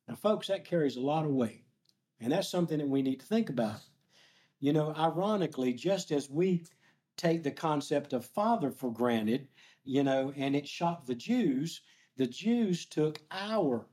Now, 0.08 0.14
folks, 0.14 0.48
that 0.48 0.64
carries 0.64 0.96
a 0.96 1.00
lot 1.00 1.24
of 1.24 1.30
weight. 1.30 1.64
And 2.20 2.32
that's 2.32 2.48
something 2.48 2.78
that 2.78 2.88
we 2.88 3.02
need 3.02 3.20
to 3.20 3.26
think 3.26 3.50
about. 3.50 3.80
You 4.58 4.72
know, 4.72 4.92
ironically, 4.96 5.72
just 5.72 6.10
as 6.10 6.28
we 6.28 6.64
take 7.16 7.42
the 7.42 7.50
concept 7.50 8.12
of 8.12 8.24
Father 8.24 8.70
for 8.70 8.92
granted, 8.92 9.46
you 9.84 10.02
know, 10.02 10.32
and 10.36 10.56
it 10.56 10.66
shocked 10.66 11.06
the 11.06 11.14
Jews, 11.14 11.82
the 12.16 12.26
Jews 12.26 12.86
took 12.86 13.20
our 13.30 13.86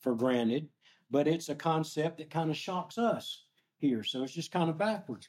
for 0.00 0.14
granted, 0.14 0.68
but 1.10 1.28
it's 1.28 1.48
a 1.48 1.54
concept 1.54 2.18
that 2.18 2.30
kind 2.30 2.50
of 2.50 2.56
shocks 2.56 2.98
us 2.98 3.44
here. 3.78 4.02
So 4.04 4.22
it's 4.22 4.34
just 4.34 4.52
kind 4.52 4.70
of 4.70 4.78
backwards. 4.78 5.28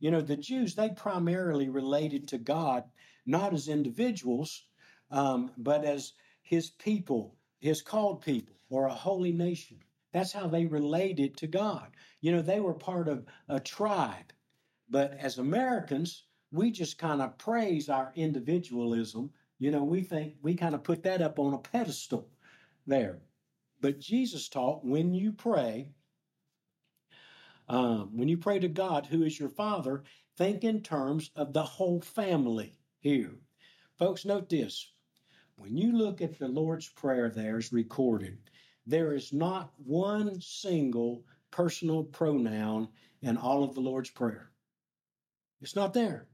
You 0.00 0.10
know, 0.10 0.20
the 0.20 0.36
Jews, 0.36 0.74
they 0.74 0.90
primarily 0.90 1.68
related 1.68 2.28
to 2.28 2.38
God 2.38 2.84
not 3.26 3.52
as 3.52 3.68
individuals, 3.68 4.64
um, 5.10 5.52
but 5.58 5.84
as 5.84 6.14
his 6.42 6.70
people, 6.70 7.36
his 7.60 7.82
called 7.82 8.22
people, 8.22 8.56
or 8.70 8.86
a 8.86 8.94
holy 8.94 9.32
nation. 9.32 9.78
That's 10.12 10.32
how 10.32 10.48
they 10.48 10.64
related 10.64 11.36
to 11.38 11.46
God. 11.46 11.88
You 12.20 12.32
know, 12.32 12.42
they 12.42 12.60
were 12.60 12.74
part 12.74 13.08
of 13.08 13.26
a 13.48 13.60
tribe. 13.60 14.32
But 14.88 15.12
as 15.18 15.36
Americans, 15.38 16.24
we 16.50 16.70
just 16.70 16.98
kind 16.98 17.20
of 17.20 17.36
praise 17.36 17.90
our 17.90 18.12
individualism. 18.14 19.30
You 19.58 19.70
know, 19.70 19.84
we 19.84 20.02
think 20.02 20.36
we 20.40 20.54
kind 20.54 20.74
of 20.74 20.82
put 20.82 21.02
that 21.02 21.20
up 21.20 21.38
on 21.38 21.52
a 21.52 21.58
pedestal 21.58 22.30
there. 22.86 23.18
But 23.80 24.00
Jesus 24.00 24.48
taught 24.48 24.84
when 24.84 25.14
you 25.14 25.32
pray, 25.32 25.92
Um, 27.70 28.16
when 28.16 28.28
you 28.28 28.38
pray 28.38 28.58
to 28.58 28.68
God, 28.68 29.04
who 29.04 29.22
is 29.24 29.38
your 29.38 29.50
Father, 29.50 30.02
think 30.38 30.64
in 30.64 30.80
terms 30.80 31.30
of 31.36 31.52
the 31.52 31.62
whole 31.62 32.00
family 32.00 32.78
here. 33.00 33.38
Folks, 33.98 34.24
note 34.24 34.48
this. 34.48 34.90
When 35.56 35.76
you 35.76 35.92
look 35.92 36.22
at 36.22 36.38
the 36.38 36.48
Lord's 36.48 36.88
Prayer 36.88 37.28
there 37.28 37.58
is 37.58 37.70
recorded, 37.72 38.38
there 38.86 39.12
is 39.12 39.34
not 39.34 39.74
one 39.76 40.40
single 40.40 41.26
personal 41.50 42.04
pronoun 42.04 42.88
in 43.20 43.36
all 43.36 43.62
of 43.62 43.74
the 43.74 43.80
Lord's 43.80 44.10
Prayer. 44.10 44.50
It's 45.60 45.76
not 45.76 45.92
there. 45.92 46.26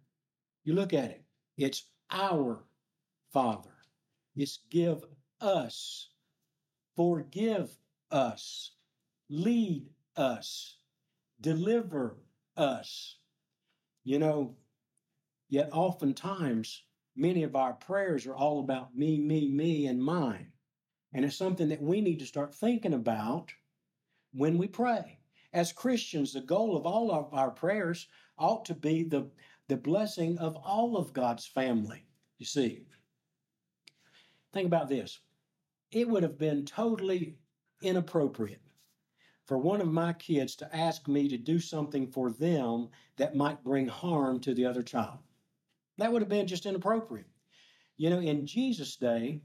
You 0.62 0.74
look 0.74 0.92
at 0.92 1.10
it, 1.10 1.24
it's 1.56 1.88
our 2.10 2.64
Father. 3.32 3.74
It's 4.36 4.60
give 4.70 5.02
us, 5.40 6.10
forgive 6.96 7.70
us, 8.10 8.72
lead 9.28 9.88
us, 10.16 10.76
deliver 11.40 12.16
us. 12.56 13.18
You 14.04 14.18
know, 14.18 14.56
yet 15.48 15.70
oftentimes 15.72 16.84
many 17.16 17.42
of 17.42 17.56
our 17.56 17.72
prayers 17.74 18.26
are 18.26 18.36
all 18.36 18.60
about 18.60 18.96
me, 18.96 19.18
me, 19.18 19.48
me, 19.48 19.86
and 19.86 20.02
mine. 20.02 20.52
And 21.12 21.24
it's 21.24 21.36
something 21.36 21.68
that 21.68 21.82
we 21.82 22.00
need 22.00 22.18
to 22.18 22.26
start 22.26 22.54
thinking 22.54 22.94
about 22.94 23.52
when 24.32 24.58
we 24.58 24.66
pray. 24.66 25.18
As 25.52 25.72
Christians, 25.72 26.32
the 26.32 26.40
goal 26.40 26.76
of 26.76 26.86
all 26.86 27.12
of 27.12 27.32
our 27.32 27.50
prayers 27.50 28.08
ought 28.36 28.64
to 28.64 28.74
be 28.74 29.04
the, 29.04 29.30
the 29.68 29.76
blessing 29.76 30.36
of 30.38 30.56
all 30.56 30.96
of 30.96 31.12
God's 31.12 31.46
family. 31.46 32.04
You 32.38 32.46
see, 32.46 32.82
think 34.52 34.66
about 34.66 34.88
this. 34.88 35.20
It 35.94 36.08
would 36.08 36.24
have 36.24 36.38
been 36.38 36.64
totally 36.64 37.38
inappropriate 37.80 38.60
for 39.46 39.56
one 39.56 39.80
of 39.80 39.86
my 39.86 40.12
kids 40.12 40.56
to 40.56 40.76
ask 40.76 41.06
me 41.06 41.28
to 41.28 41.38
do 41.38 41.60
something 41.60 42.08
for 42.08 42.32
them 42.32 42.88
that 43.16 43.36
might 43.36 43.62
bring 43.62 43.86
harm 43.86 44.40
to 44.40 44.54
the 44.54 44.66
other 44.66 44.82
child. 44.82 45.20
That 45.98 46.12
would 46.12 46.20
have 46.20 46.28
been 46.28 46.48
just 46.48 46.66
inappropriate. 46.66 47.28
You 47.96 48.10
know, 48.10 48.18
in 48.18 48.44
Jesus' 48.44 48.96
day, 48.96 49.40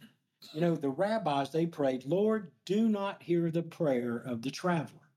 you 0.52 0.62
know, 0.62 0.76
the 0.76 0.90
rabbis, 0.90 1.52
they 1.52 1.68
prayed, 1.68 2.06
Lord, 2.06 2.52
do 2.66 2.90
not 2.90 3.22
hear 3.22 3.52
the 3.52 3.62
prayer 3.62 4.18
of 4.18 4.42
the 4.42 4.50
traveler. 4.50 5.12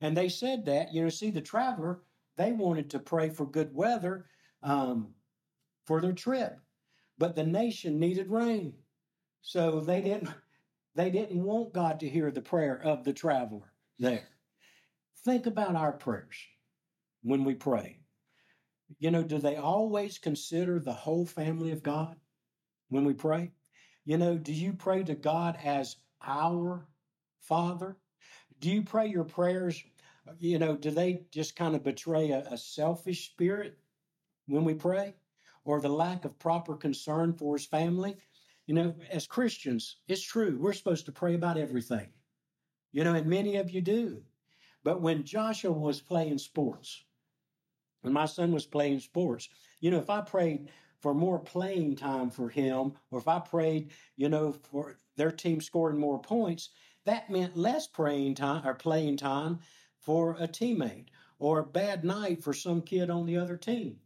And 0.00 0.16
they 0.16 0.28
said 0.28 0.66
that, 0.66 0.94
you 0.94 1.02
know, 1.02 1.08
see, 1.08 1.30
the 1.30 1.40
traveler, 1.40 2.00
they 2.36 2.52
wanted 2.52 2.90
to 2.90 3.00
pray 3.00 3.30
for 3.30 3.44
good 3.44 3.74
weather 3.74 4.26
um, 4.62 5.14
for 5.84 6.00
their 6.00 6.12
trip, 6.12 6.60
but 7.18 7.34
the 7.34 7.44
nation 7.44 7.98
needed 7.98 8.30
rain. 8.30 8.74
So 9.42 9.80
they 9.80 10.02
didn't, 10.02 10.28
they 10.94 11.10
didn't 11.10 11.42
want 11.42 11.72
God 11.72 12.00
to 12.00 12.08
hear 12.08 12.30
the 12.30 12.42
prayer 12.42 12.80
of 12.82 13.04
the 13.04 13.12
traveler 13.12 13.72
there. 13.98 14.28
Think 15.24 15.46
about 15.46 15.76
our 15.76 15.92
prayers 15.92 16.36
when 17.22 17.44
we 17.44 17.54
pray. 17.54 18.00
You 18.98 19.10
know, 19.10 19.22
do 19.22 19.38
they 19.38 19.56
always 19.56 20.18
consider 20.18 20.80
the 20.80 20.92
whole 20.92 21.26
family 21.26 21.70
of 21.70 21.82
God 21.82 22.16
when 22.88 23.04
we 23.04 23.14
pray? 23.14 23.52
You 24.04 24.18
know, 24.18 24.36
do 24.36 24.52
you 24.52 24.72
pray 24.72 25.04
to 25.04 25.14
God 25.14 25.58
as 25.62 25.96
our 26.26 26.88
Father? 27.40 27.96
Do 28.58 28.70
you 28.70 28.82
pray 28.82 29.06
your 29.06 29.24
prayers, 29.24 29.82
you 30.38 30.58
know, 30.58 30.76
do 30.76 30.90
they 30.90 31.22
just 31.30 31.56
kind 31.56 31.74
of 31.74 31.82
betray 31.82 32.30
a, 32.30 32.40
a 32.50 32.56
selfish 32.56 33.30
spirit 33.30 33.78
when 34.46 34.64
we 34.64 34.74
pray? 34.74 35.14
Or 35.64 35.80
the 35.80 35.88
lack 35.88 36.24
of 36.24 36.38
proper 36.38 36.74
concern 36.74 37.34
for 37.34 37.56
his 37.56 37.66
family? 37.66 38.16
You 38.66 38.74
know, 38.74 38.94
as 39.10 39.26
Christians, 39.26 39.96
it's 40.06 40.22
true, 40.22 40.56
we're 40.58 40.72
supposed 40.72 41.06
to 41.06 41.12
pray 41.12 41.34
about 41.34 41.58
everything. 41.58 42.08
You 42.92 43.04
know, 43.04 43.14
and 43.14 43.26
many 43.26 43.56
of 43.56 43.70
you 43.70 43.80
do. 43.80 44.22
But 44.82 45.02
when 45.02 45.24
Joshua 45.24 45.72
was 45.72 46.00
playing 46.00 46.38
sports, 46.38 47.04
when 48.00 48.12
my 48.12 48.26
son 48.26 48.52
was 48.52 48.66
playing 48.66 49.00
sports, 49.00 49.48
you 49.80 49.90
know, 49.90 49.98
if 49.98 50.08
I 50.08 50.20
prayed 50.22 50.70
for 51.00 51.14
more 51.14 51.38
playing 51.38 51.96
time 51.96 52.30
for 52.30 52.48
him, 52.48 52.92
or 53.10 53.18
if 53.18 53.28
I 53.28 53.40
prayed, 53.40 53.90
you 54.16 54.28
know, 54.28 54.52
for 54.52 54.98
their 55.16 55.30
team 55.30 55.60
scoring 55.60 55.98
more 55.98 56.20
points, 56.20 56.70
that 57.04 57.30
meant 57.30 57.56
less 57.56 57.86
praying 57.86 58.34
time 58.34 58.66
or 58.66 58.74
playing 58.74 59.16
time 59.16 59.60
for 59.98 60.32
a 60.38 60.46
teammate 60.46 61.06
or 61.38 61.58
a 61.58 61.66
bad 61.66 62.04
night 62.04 62.42
for 62.42 62.52
some 62.52 62.82
kid 62.82 63.10
on 63.10 63.26
the 63.26 63.36
other 63.36 63.56
team. 63.56 63.98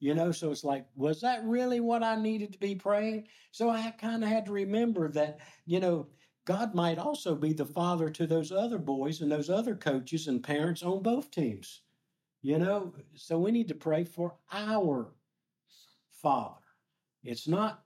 You 0.00 0.14
know, 0.14 0.32
so 0.32 0.50
it's 0.50 0.64
like, 0.64 0.86
was 0.96 1.20
that 1.20 1.44
really 1.44 1.78
what 1.78 2.02
I 2.02 2.16
needed 2.16 2.54
to 2.54 2.58
be 2.58 2.74
praying? 2.74 3.28
So 3.52 3.68
I 3.68 3.90
kind 3.90 4.24
of 4.24 4.30
had 4.30 4.46
to 4.46 4.52
remember 4.52 5.10
that, 5.12 5.40
you 5.66 5.78
know, 5.78 6.08
God 6.46 6.74
might 6.74 6.98
also 6.98 7.34
be 7.34 7.52
the 7.52 7.66
father 7.66 8.08
to 8.08 8.26
those 8.26 8.50
other 8.50 8.78
boys 8.78 9.20
and 9.20 9.30
those 9.30 9.50
other 9.50 9.76
coaches 9.76 10.26
and 10.26 10.42
parents 10.42 10.82
on 10.82 11.02
both 11.02 11.30
teams. 11.30 11.82
You 12.40 12.58
know, 12.58 12.94
so 13.14 13.38
we 13.38 13.50
need 13.50 13.68
to 13.68 13.74
pray 13.74 14.04
for 14.04 14.34
our 14.50 15.12
father. 16.10 16.62
It's 17.22 17.46
not 17.46 17.84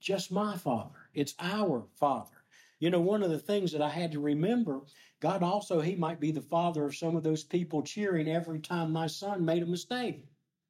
just 0.00 0.32
my 0.32 0.56
father, 0.56 1.08
it's 1.14 1.34
our 1.38 1.86
father. 1.94 2.44
You 2.80 2.90
know, 2.90 3.00
one 3.00 3.22
of 3.22 3.30
the 3.30 3.38
things 3.38 3.70
that 3.70 3.80
I 3.80 3.88
had 3.88 4.10
to 4.12 4.20
remember, 4.20 4.82
God 5.20 5.44
also, 5.44 5.80
He 5.80 5.94
might 5.94 6.18
be 6.18 6.32
the 6.32 6.42
father 6.42 6.84
of 6.84 6.96
some 6.96 7.14
of 7.14 7.22
those 7.22 7.44
people 7.44 7.82
cheering 7.82 8.28
every 8.28 8.58
time 8.58 8.92
my 8.92 9.06
son 9.06 9.44
made 9.44 9.62
a 9.62 9.66
mistake. 9.66 10.24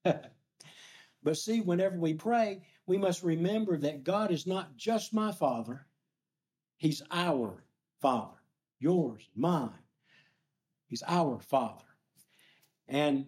but 1.25 1.39
see, 1.39 1.63
whenever 1.63 1.97
we 1.97 2.13
pray, 2.13 2.63
we 2.87 2.99
must 2.99 3.23
remember 3.23 3.79
that 3.79 4.05
God 4.05 4.31
is 4.31 4.47
not 4.47 4.77
just 4.77 5.15
my 5.15 5.33
father, 5.33 5.87
He's 6.77 7.03
our 7.11 7.65
Father, 8.01 8.37
yours, 8.79 9.27
mine. 9.35 9.71
He's 10.87 11.03
our 11.07 11.41
Father. 11.41 11.85
And 12.87 13.27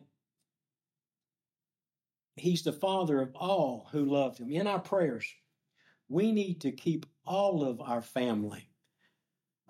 He's 2.34 2.62
the 2.62 2.72
Father 2.72 3.22
of 3.22 3.34
all 3.34 3.88
who 3.92 4.04
love 4.04 4.36
Him. 4.36 4.50
In 4.52 4.66
our 4.66 4.78
prayers, 4.80 5.26
we 6.08 6.32
need 6.32 6.60
to 6.60 6.72
keep 6.72 7.06
all 7.24 7.64
of 7.64 7.80
our 7.80 8.02
family, 8.02 8.68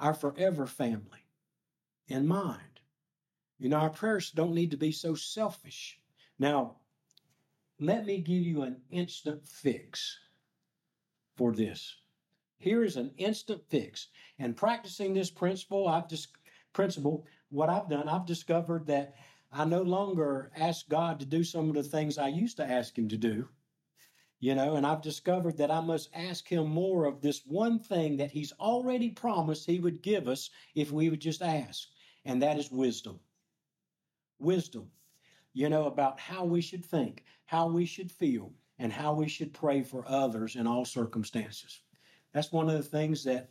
our 0.01 0.15
forever 0.15 0.67
family, 0.67 1.25
in 2.09 2.27
mind. 2.27 2.61
You 3.59 3.69
know, 3.69 3.77
our 3.77 3.91
prayers 3.91 4.33
don't 4.33 4.55
need 4.55 4.73
to 4.73 4.77
be 4.77 4.91
so 4.91 5.15
selfish. 5.15 6.01
Now, 6.41 6.79
let 7.79 8.07
me 8.07 8.19
give 8.19 8.43
you 8.43 8.62
an 8.62 8.81
instant 8.91 9.47
fix 9.47 10.19
for 11.37 11.53
this. 11.53 11.97
Here 12.59 12.83
is 12.85 12.97
an 12.97 13.12
instant 13.19 13.62
fix. 13.69 14.09
And 14.39 14.57
practicing 14.57 15.12
this 15.12 15.31
principle, 15.31 15.89
I've 15.89 16.09
just 16.09 16.29
principle, 16.73 17.27
what 17.51 17.69
I've 17.69 17.89
done, 17.89 18.09
I've 18.09 18.27
discovered 18.27 18.87
that 18.87 19.15
I 19.53 19.65
no 19.65 19.83
longer 19.83 20.51
ask 20.57 20.89
God 20.89 21.21
to 21.21 21.27
do 21.27 21.45
some 21.45 21.69
of 21.69 21.75
the 21.75 21.83
things 21.83 22.19
I 22.19 22.29
used 22.29 22.57
to 22.57 22.69
ask 22.69 22.97
him 22.97 23.09
to 23.09 23.17
do. 23.17 23.49
You 24.41 24.55
know, 24.55 24.77
and 24.77 24.87
I've 24.87 25.01
discovered 25.01 25.57
that 25.59 25.71
I 25.71 25.81
must 25.81 26.11
ask 26.15 26.47
him 26.47 26.69
more 26.69 27.07
of 27.07 27.21
this 27.21 27.47
one 27.47 27.79
thing 27.79 28.17
that 28.19 28.31
he's 28.31 28.53
already 28.61 29.11
promised 29.11 29.67
he 29.67 29.81
would 29.81 30.03
give 30.03 30.29
us 30.29 30.51
if 30.75 30.91
we 30.91 31.09
would 31.09 31.21
just 31.21 31.41
ask, 31.41 31.89
and 32.25 32.43
that 32.43 32.59
is 32.59 32.71
wisdom. 32.71 33.19
Wisdom, 34.39 34.91
you 35.57 35.71
know, 35.71 35.87
about 35.87 36.21
how 36.21 36.45
we 36.45 36.61
should 36.61 36.85
think, 36.85 37.25
how 37.47 37.66
we 37.66 37.87
should 37.87 38.12
feel, 38.12 38.53
and 38.79 38.92
how 38.92 39.14
we 39.14 39.27
should 39.27 39.55
pray 39.55 39.83
for 39.83 40.05
others 40.07 40.55
in 40.55 40.66
all 40.66 40.85
circumstances. 40.85 41.81
That's 42.35 42.53
one 42.53 42.69
of 42.69 42.77
the 42.77 42.83
things 42.83 43.25
that 43.25 43.49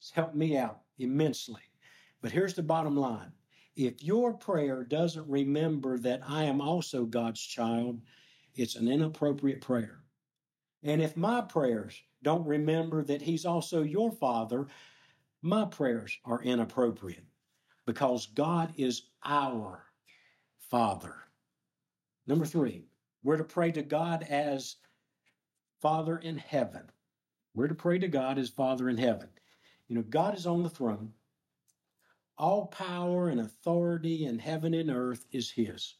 has 0.00 0.10
helped 0.10 0.34
me 0.34 0.56
out 0.56 0.80
immensely. 0.98 1.60
But 2.22 2.32
here's 2.32 2.54
the 2.54 2.62
bottom 2.62 2.96
line 2.96 3.30
if 3.76 4.02
your 4.02 4.32
prayer 4.32 4.84
doesn't 4.84 5.28
remember 5.28 5.98
that 5.98 6.22
I 6.26 6.44
am 6.44 6.62
also 6.62 7.04
God's 7.04 7.42
child, 7.42 8.00
it's 8.54 8.76
an 8.76 8.88
inappropriate 8.88 9.60
prayer. 9.60 9.98
And 10.82 11.02
if 11.02 11.14
my 11.14 11.42
prayers 11.42 12.00
don't 12.22 12.46
remember 12.46 13.04
that 13.04 13.20
He's 13.20 13.44
also 13.44 13.82
your 13.82 14.10
Father, 14.10 14.66
my 15.42 15.66
prayers 15.66 16.16
are 16.24 16.42
inappropriate 16.42 17.26
because 17.84 18.28
God 18.28 18.72
is 18.78 19.10
our 19.22 19.85
Father. 20.70 21.14
Number 22.26 22.44
three, 22.44 22.82
we're 23.22 23.36
to 23.36 23.44
pray 23.44 23.72
to 23.72 23.82
God 23.82 24.24
as 24.24 24.76
Father 25.80 26.18
in 26.18 26.38
heaven. 26.38 26.90
We're 27.54 27.68
to 27.68 27.74
pray 27.74 27.98
to 27.98 28.08
God 28.08 28.38
as 28.38 28.50
Father 28.50 28.88
in 28.88 28.98
heaven. 28.98 29.28
You 29.88 29.96
know, 29.96 30.02
God 30.02 30.36
is 30.36 30.46
on 30.46 30.62
the 30.62 30.70
throne. 30.70 31.12
All 32.38 32.66
power 32.66 33.28
and 33.28 33.40
authority 33.40 34.26
in 34.26 34.38
heaven 34.38 34.74
and 34.74 34.90
earth 34.90 35.24
is 35.32 35.50
His. 35.50 35.94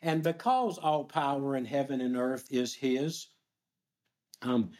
And 0.00 0.22
because 0.22 0.78
all 0.78 1.04
power 1.04 1.56
in 1.56 1.64
heaven 1.64 2.00
and 2.00 2.16
earth 2.16 2.46
is 2.50 2.74
His, 2.74 3.28
um, 4.42 4.70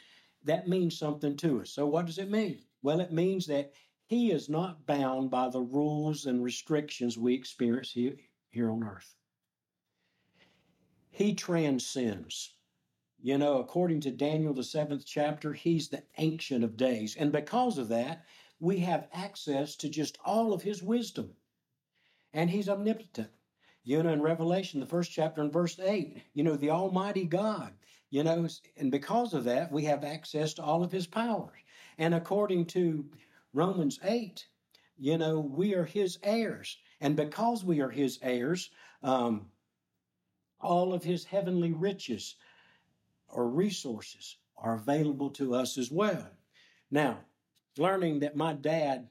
that 0.45 0.69
means 0.69 0.99
something 0.99 1.37
to 1.39 1.63
us. 1.63 1.71
So, 1.71 1.87
what 1.87 2.07
does 2.07 2.19
it 2.19 2.31
mean? 2.31 2.61
Well, 2.83 3.01
it 3.01 3.13
means 3.13 3.47
that 3.47 3.73
He 4.07 4.31
is 4.31 4.49
not 4.49 4.87
bound 4.87 5.31
by 5.31 5.49
the 5.49 5.61
rules 5.61 6.27
and 6.27 6.43
restrictions 6.43 7.19
we 7.19 7.35
experience 7.35 7.91
here, 7.91 8.17
here 8.51 8.71
on 8.71 8.85
earth. 8.85 9.15
He 11.17 11.33
transcends. 11.33 12.55
You 13.23 13.39
know, 13.39 13.59
according 13.59 14.01
to 14.01 14.11
Daniel, 14.11 14.53
the 14.53 14.65
seventh 14.65 15.07
chapter, 15.07 15.53
he's 15.53 15.89
the 15.89 16.03
Ancient 16.19 16.65
of 16.65 16.77
Days. 16.77 17.15
And 17.15 17.31
because 17.31 17.79
of 17.79 17.87
that, 17.91 18.25
we 18.59 18.81
have 18.81 19.07
access 19.13 19.77
to 19.77 19.89
just 19.89 20.19
all 20.25 20.53
of 20.53 20.63
his 20.63 20.83
wisdom. 20.83 21.37
And 22.33 22.51
he's 22.51 22.69
omnipotent. 22.69 23.31
You 23.85 24.03
know, 24.03 24.13
in 24.13 24.23
Revelation, 24.23 24.81
the 24.81 24.87
first 24.87 25.13
chapter 25.13 25.41
and 25.41 25.53
verse 25.53 25.79
8, 25.79 26.21
you 26.33 26.43
know, 26.43 26.57
the 26.57 26.71
Almighty 26.71 27.27
God, 27.27 27.75
you 28.11 28.25
know, 28.25 28.49
and 28.77 28.91
because 28.91 29.35
of 29.35 29.45
that, 29.45 29.71
we 29.71 29.85
have 29.85 30.03
access 30.03 30.53
to 30.55 30.65
all 30.65 30.83
of 30.83 30.91
his 30.91 31.07
powers. 31.07 31.61
And 31.97 32.13
according 32.13 32.67
to 32.67 33.09
Romans 33.53 34.01
8, 34.03 34.45
you 34.99 35.17
know, 35.17 35.39
we 35.39 35.75
are 35.75 35.85
his 35.85 36.19
heirs. 36.25 36.77
And 37.01 37.15
because 37.15 37.63
we 37.65 37.81
are 37.81 37.91
his 37.91 38.19
heirs, 38.21 38.71
um, 39.05 39.53
all 40.65 40.95
of 40.95 41.05
his 41.05 41.25
heavenly 41.25 41.73
riches 41.73 42.37
or 43.29 43.49
resources 43.49 44.39
are 44.57 44.75
available 44.75 45.31
to 45.31 45.55
us 45.55 45.77
as 45.77 45.91
well. 45.91 46.31
Now, 46.91 47.19
learning 47.77 48.21
that 48.21 48.37
my 48.37 48.55
dad, 48.55 49.09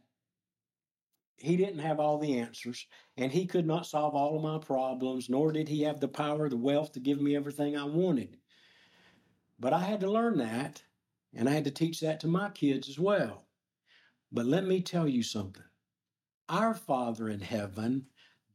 he 1.37 1.57
didn't 1.57 1.79
have 1.79 1.99
all 1.99 2.17
the 2.17 2.39
answers 2.39 2.87
and 3.17 3.31
he 3.31 3.45
could 3.45 3.67
not 3.67 3.85
solve 3.85 4.15
all 4.15 4.35
of 4.35 4.43
my 4.43 4.57
problems, 4.57 5.29
nor 5.29 5.51
did 5.51 5.67
he 5.67 5.83
have 5.83 5.99
the 5.99 6.07
power, 6.07 6.49
the 6.49 6.57
wealth 6.57 6.93
to 6.93 6.99
give 6.99 7.21
me 7.21 7.35
everything 7.35 7.77
I 7.77 7.83
wanted. 7.83 8.37
But 9.59 9.73
I 9.73 9.79
had 9.79 9.99
to 10.01 10.11
learn 10.11 10.37
that 10.37 10.83
and 11.33 11.49
I 11.49 11.53
had 11.53 11.65
to 11.65 11.71
teach 11.71 11.99
that 11.99 12.19
to 12.21 12.27
my 12.27 12.49
kids 12.49 12.89
as 12.89 12.99
well. 12.99 13.45
But 14.31 14.45
let 14.45 14.65
me 14.65 14.81
tell 14.81 15.07
you 15.07 15.23
something. 15.23 15.63
Our 16.49 16.73
Father 16.73 17.29
in 17.29 17.39
heaven 17.39 18.07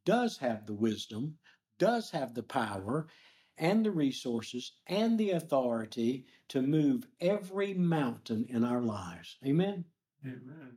does 0.04 0.38
have 0.38 0.66
the 0.66 0.74
wisdom, 0.74 1.38
does 1.78 2.10
have 2.10 2.34
the 2.34 2.42
power, 2.42 3.08
and 3.58 3.84
the 3.84 3.90
resources 3.90 4.72
and 4.86 5.18
the 5.18 5.30
authority 5.30 6.24
to 6.48 6.62
move 6.62 7.06
every 7.20 7.74
mountain 7.74 8.46
in 8.48 8.64
our 8.64 8.80
lives. 8.80 9.36
Amen. 9.44 9.84
Amen. 10.24 10.76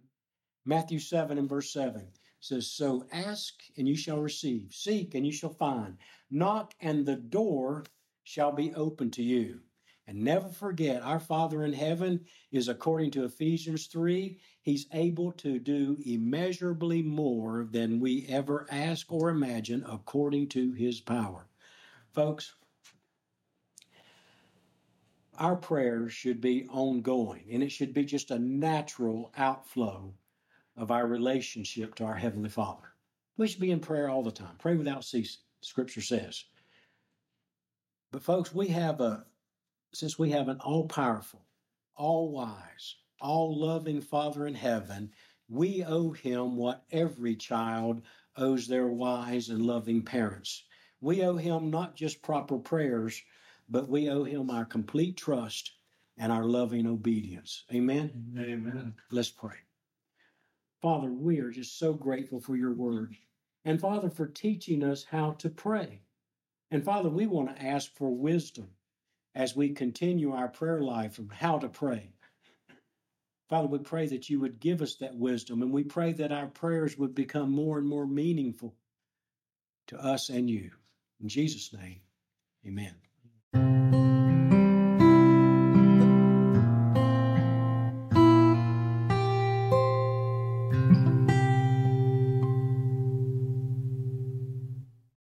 Matthew 0.65 0.99
7 0.99 1.37
and 1.37 1.49
verse 1.49 1.71
7 1.71 2.07
says, 2.39 2.71
So 2.71 3.05
ask 3.11 3.53
and 3.77 3.87
you 3.87 3.95
shall 3.95 4.19
receive, 4.19 4.73
seek 4.73 5.15
and 5.15 5.25
you 5.25 5.31
shall 5.31 5.53
find, 5.53 5.97
knock 6.29 6.73
and 6.79 7.05
the 7.05 7.15
door 7.15 7.85
shall 8.23 8.51
be 8.51 8.73
open 8.73 9.11
to 9.11 9.23
you. 9.23 9.61
And 10.12 10.26
never 10.26 10.50
forget, 10.50 11.04
our 11.04 11.21
Father 11.21 11.63
in 11.63 11.71
heaven 11.71 12.26
is 12.52 12.67
according 12.67 13.12
to 13.12 13.24
Ephesians 13.24 13.88
3, 13.88 14.38
He's 14.62 14.86
able 14.91 15.32
to 15.32 15.58
do 15.58 15.97
immeasurably 16.06 17.02
more 17.02 17.65
than 17.71 18.02
we 18.02 18.26
ever 18.28 18.67
ask 18.69 19.10
or 19.10 19.30
imagine 19.30 19.86
according 19.88 20.50
to 20.50 20.74
His 20.74 21.00
power. 21.00 21.47
Folks, 22.12 22.54
our 25.38 25.56
prayers 25.56 26.12
should 26.12 26.41
be 26.41 26.67
ongoing 26.67 27.45
and 27.50 27.63
it 27.63 27.71
should 27.71 27.93
be 27.93 28.04
just 28.04 28.32
a 28.32 28.38
natural 28.38 29.32
outflow 29.38 30.13
of 30.76 30.91
our 30.91 31.08
relationship 31.08 31.95
to 31.95 32.04
our 32.04 32.15
Heavenly 32.15 32.50
Father. 32.50 32.93
We 33.38 33.47
should 33.47 33.62
be 33.62 33.71
in 33.71 33.80
prayer 33.80 34.10
all 34.10 34.24
the 34.24 34.32
time. 34.32 34.58
Pray 34.60 34.76
without 34.76 35.06
ceasing, 35.06 35.39
Scripture 35.62 36.02
says. 36.02 36.43
But, 38.12 38.24
folks, 38.24 38.54
we 38.54 38.67
have 38.67 39.00
a, 39.00 39.26
since 39.93 40.17
we 40.17 40.30
have 40.32 40.47
an 40.47 40.60
all 40.62 40.88
powerful, 40.88 41.45
all 41.95 42.32
wise, 42.32 42.95
all 43.19 43.60
loving 43.60 44.01
Father 44.01 44.47
in 44.47 44.56
heaven, 44.56 45.12
we 45.49 45.84
owe 45.84 46.12
him 46.12 46.56
what 46.56 46.86
every 46.91 47.36
child 47.36 48.01
owes 48.38 48.67
their 48.67 48.88
wise 48.88 49.49
and 49.49 49.65
loving 49.65 50.01
parents. 50.01 50.63
We 51.01 51.23
owe 51.23 51.36
him 51.36 51.69
not 51.69 51.95
just 51.95 52.21
proper 52.21 52.58
prayers, 52.58 53.21
but 53.67 53.89
we 53.89 54.10
owe 54.10 54.23
him 54.23 54.49
our 54.49 54.65
complete 54.65 55.17
trust 55.17 55.71
and 56.17 56.32
our 56.32 56.45
loving 56.45 56.88
obedience. 56.88 57.65
Amen. 57.73 58.36
Amen. 58.38 58.93
Let's 59.10 59.30
pray. 59.30 59.58
Father, 60.82 61.12
we 61.12 61.39
are 61.39 61.51
just 61.51 61.77
so 61.77 61.93
grateful 61.93 62.39
for 62.39 62.56
your 62.56 62.73
word. 62.73 63.15
And 63.65 63.80
Father, 63.80 64.10
for 64.10 64.27
teaching 64.27 64.84
us 64.84 65.04
how 65.04 65.32
to 65.34 65.49
pray. 65.49 66.01
And 66.71 66.84
Father, 66.84 67.10
we 67.10 67.27
want 67.27 67.56
to 67.56 67.63
ask 67.63 67.93
for 67.95 68.10
wisdom 68.15 68.69
as 69.36 69.56
we 69.56 69.70
continue 69.70 70.34
our 70.34 70.48
prayer 70.48 70.82
life 70.82 71.20
of 71.20 71.32
how 71.32 71.60
to 71.60 71.70
pray. 71.70 72.12
Father, 73.50 73.67
we 73.67 73.80
pray 73.80 74.08
that 74.08 74.30
you 74.30 74.39
would 74.39 74.60
give 74.60 74.82
us 74.82 74.96
that 74.96 75.15
wisdom, 75.15 75.62
and 75.62 75.72
we 75.72 75.84
pray 75.84 76.13
that 76.13 76.32
our 76.32 76.48
prayers 76.48 76.98
would 76.98 77.13
become 77.13 77.52
more 77.52 77.78
and 77.78 77.88
more 77.88 78.08
meaningful 78.08 78.74
to 79.88 80.02
us 80.02 80.30
and 80.30 80.50
you. 80.50 80.72
In 81.22 81.28
Jesus' 81.28 81.74
name, 81.74 82.00
amen. 82.65 82.96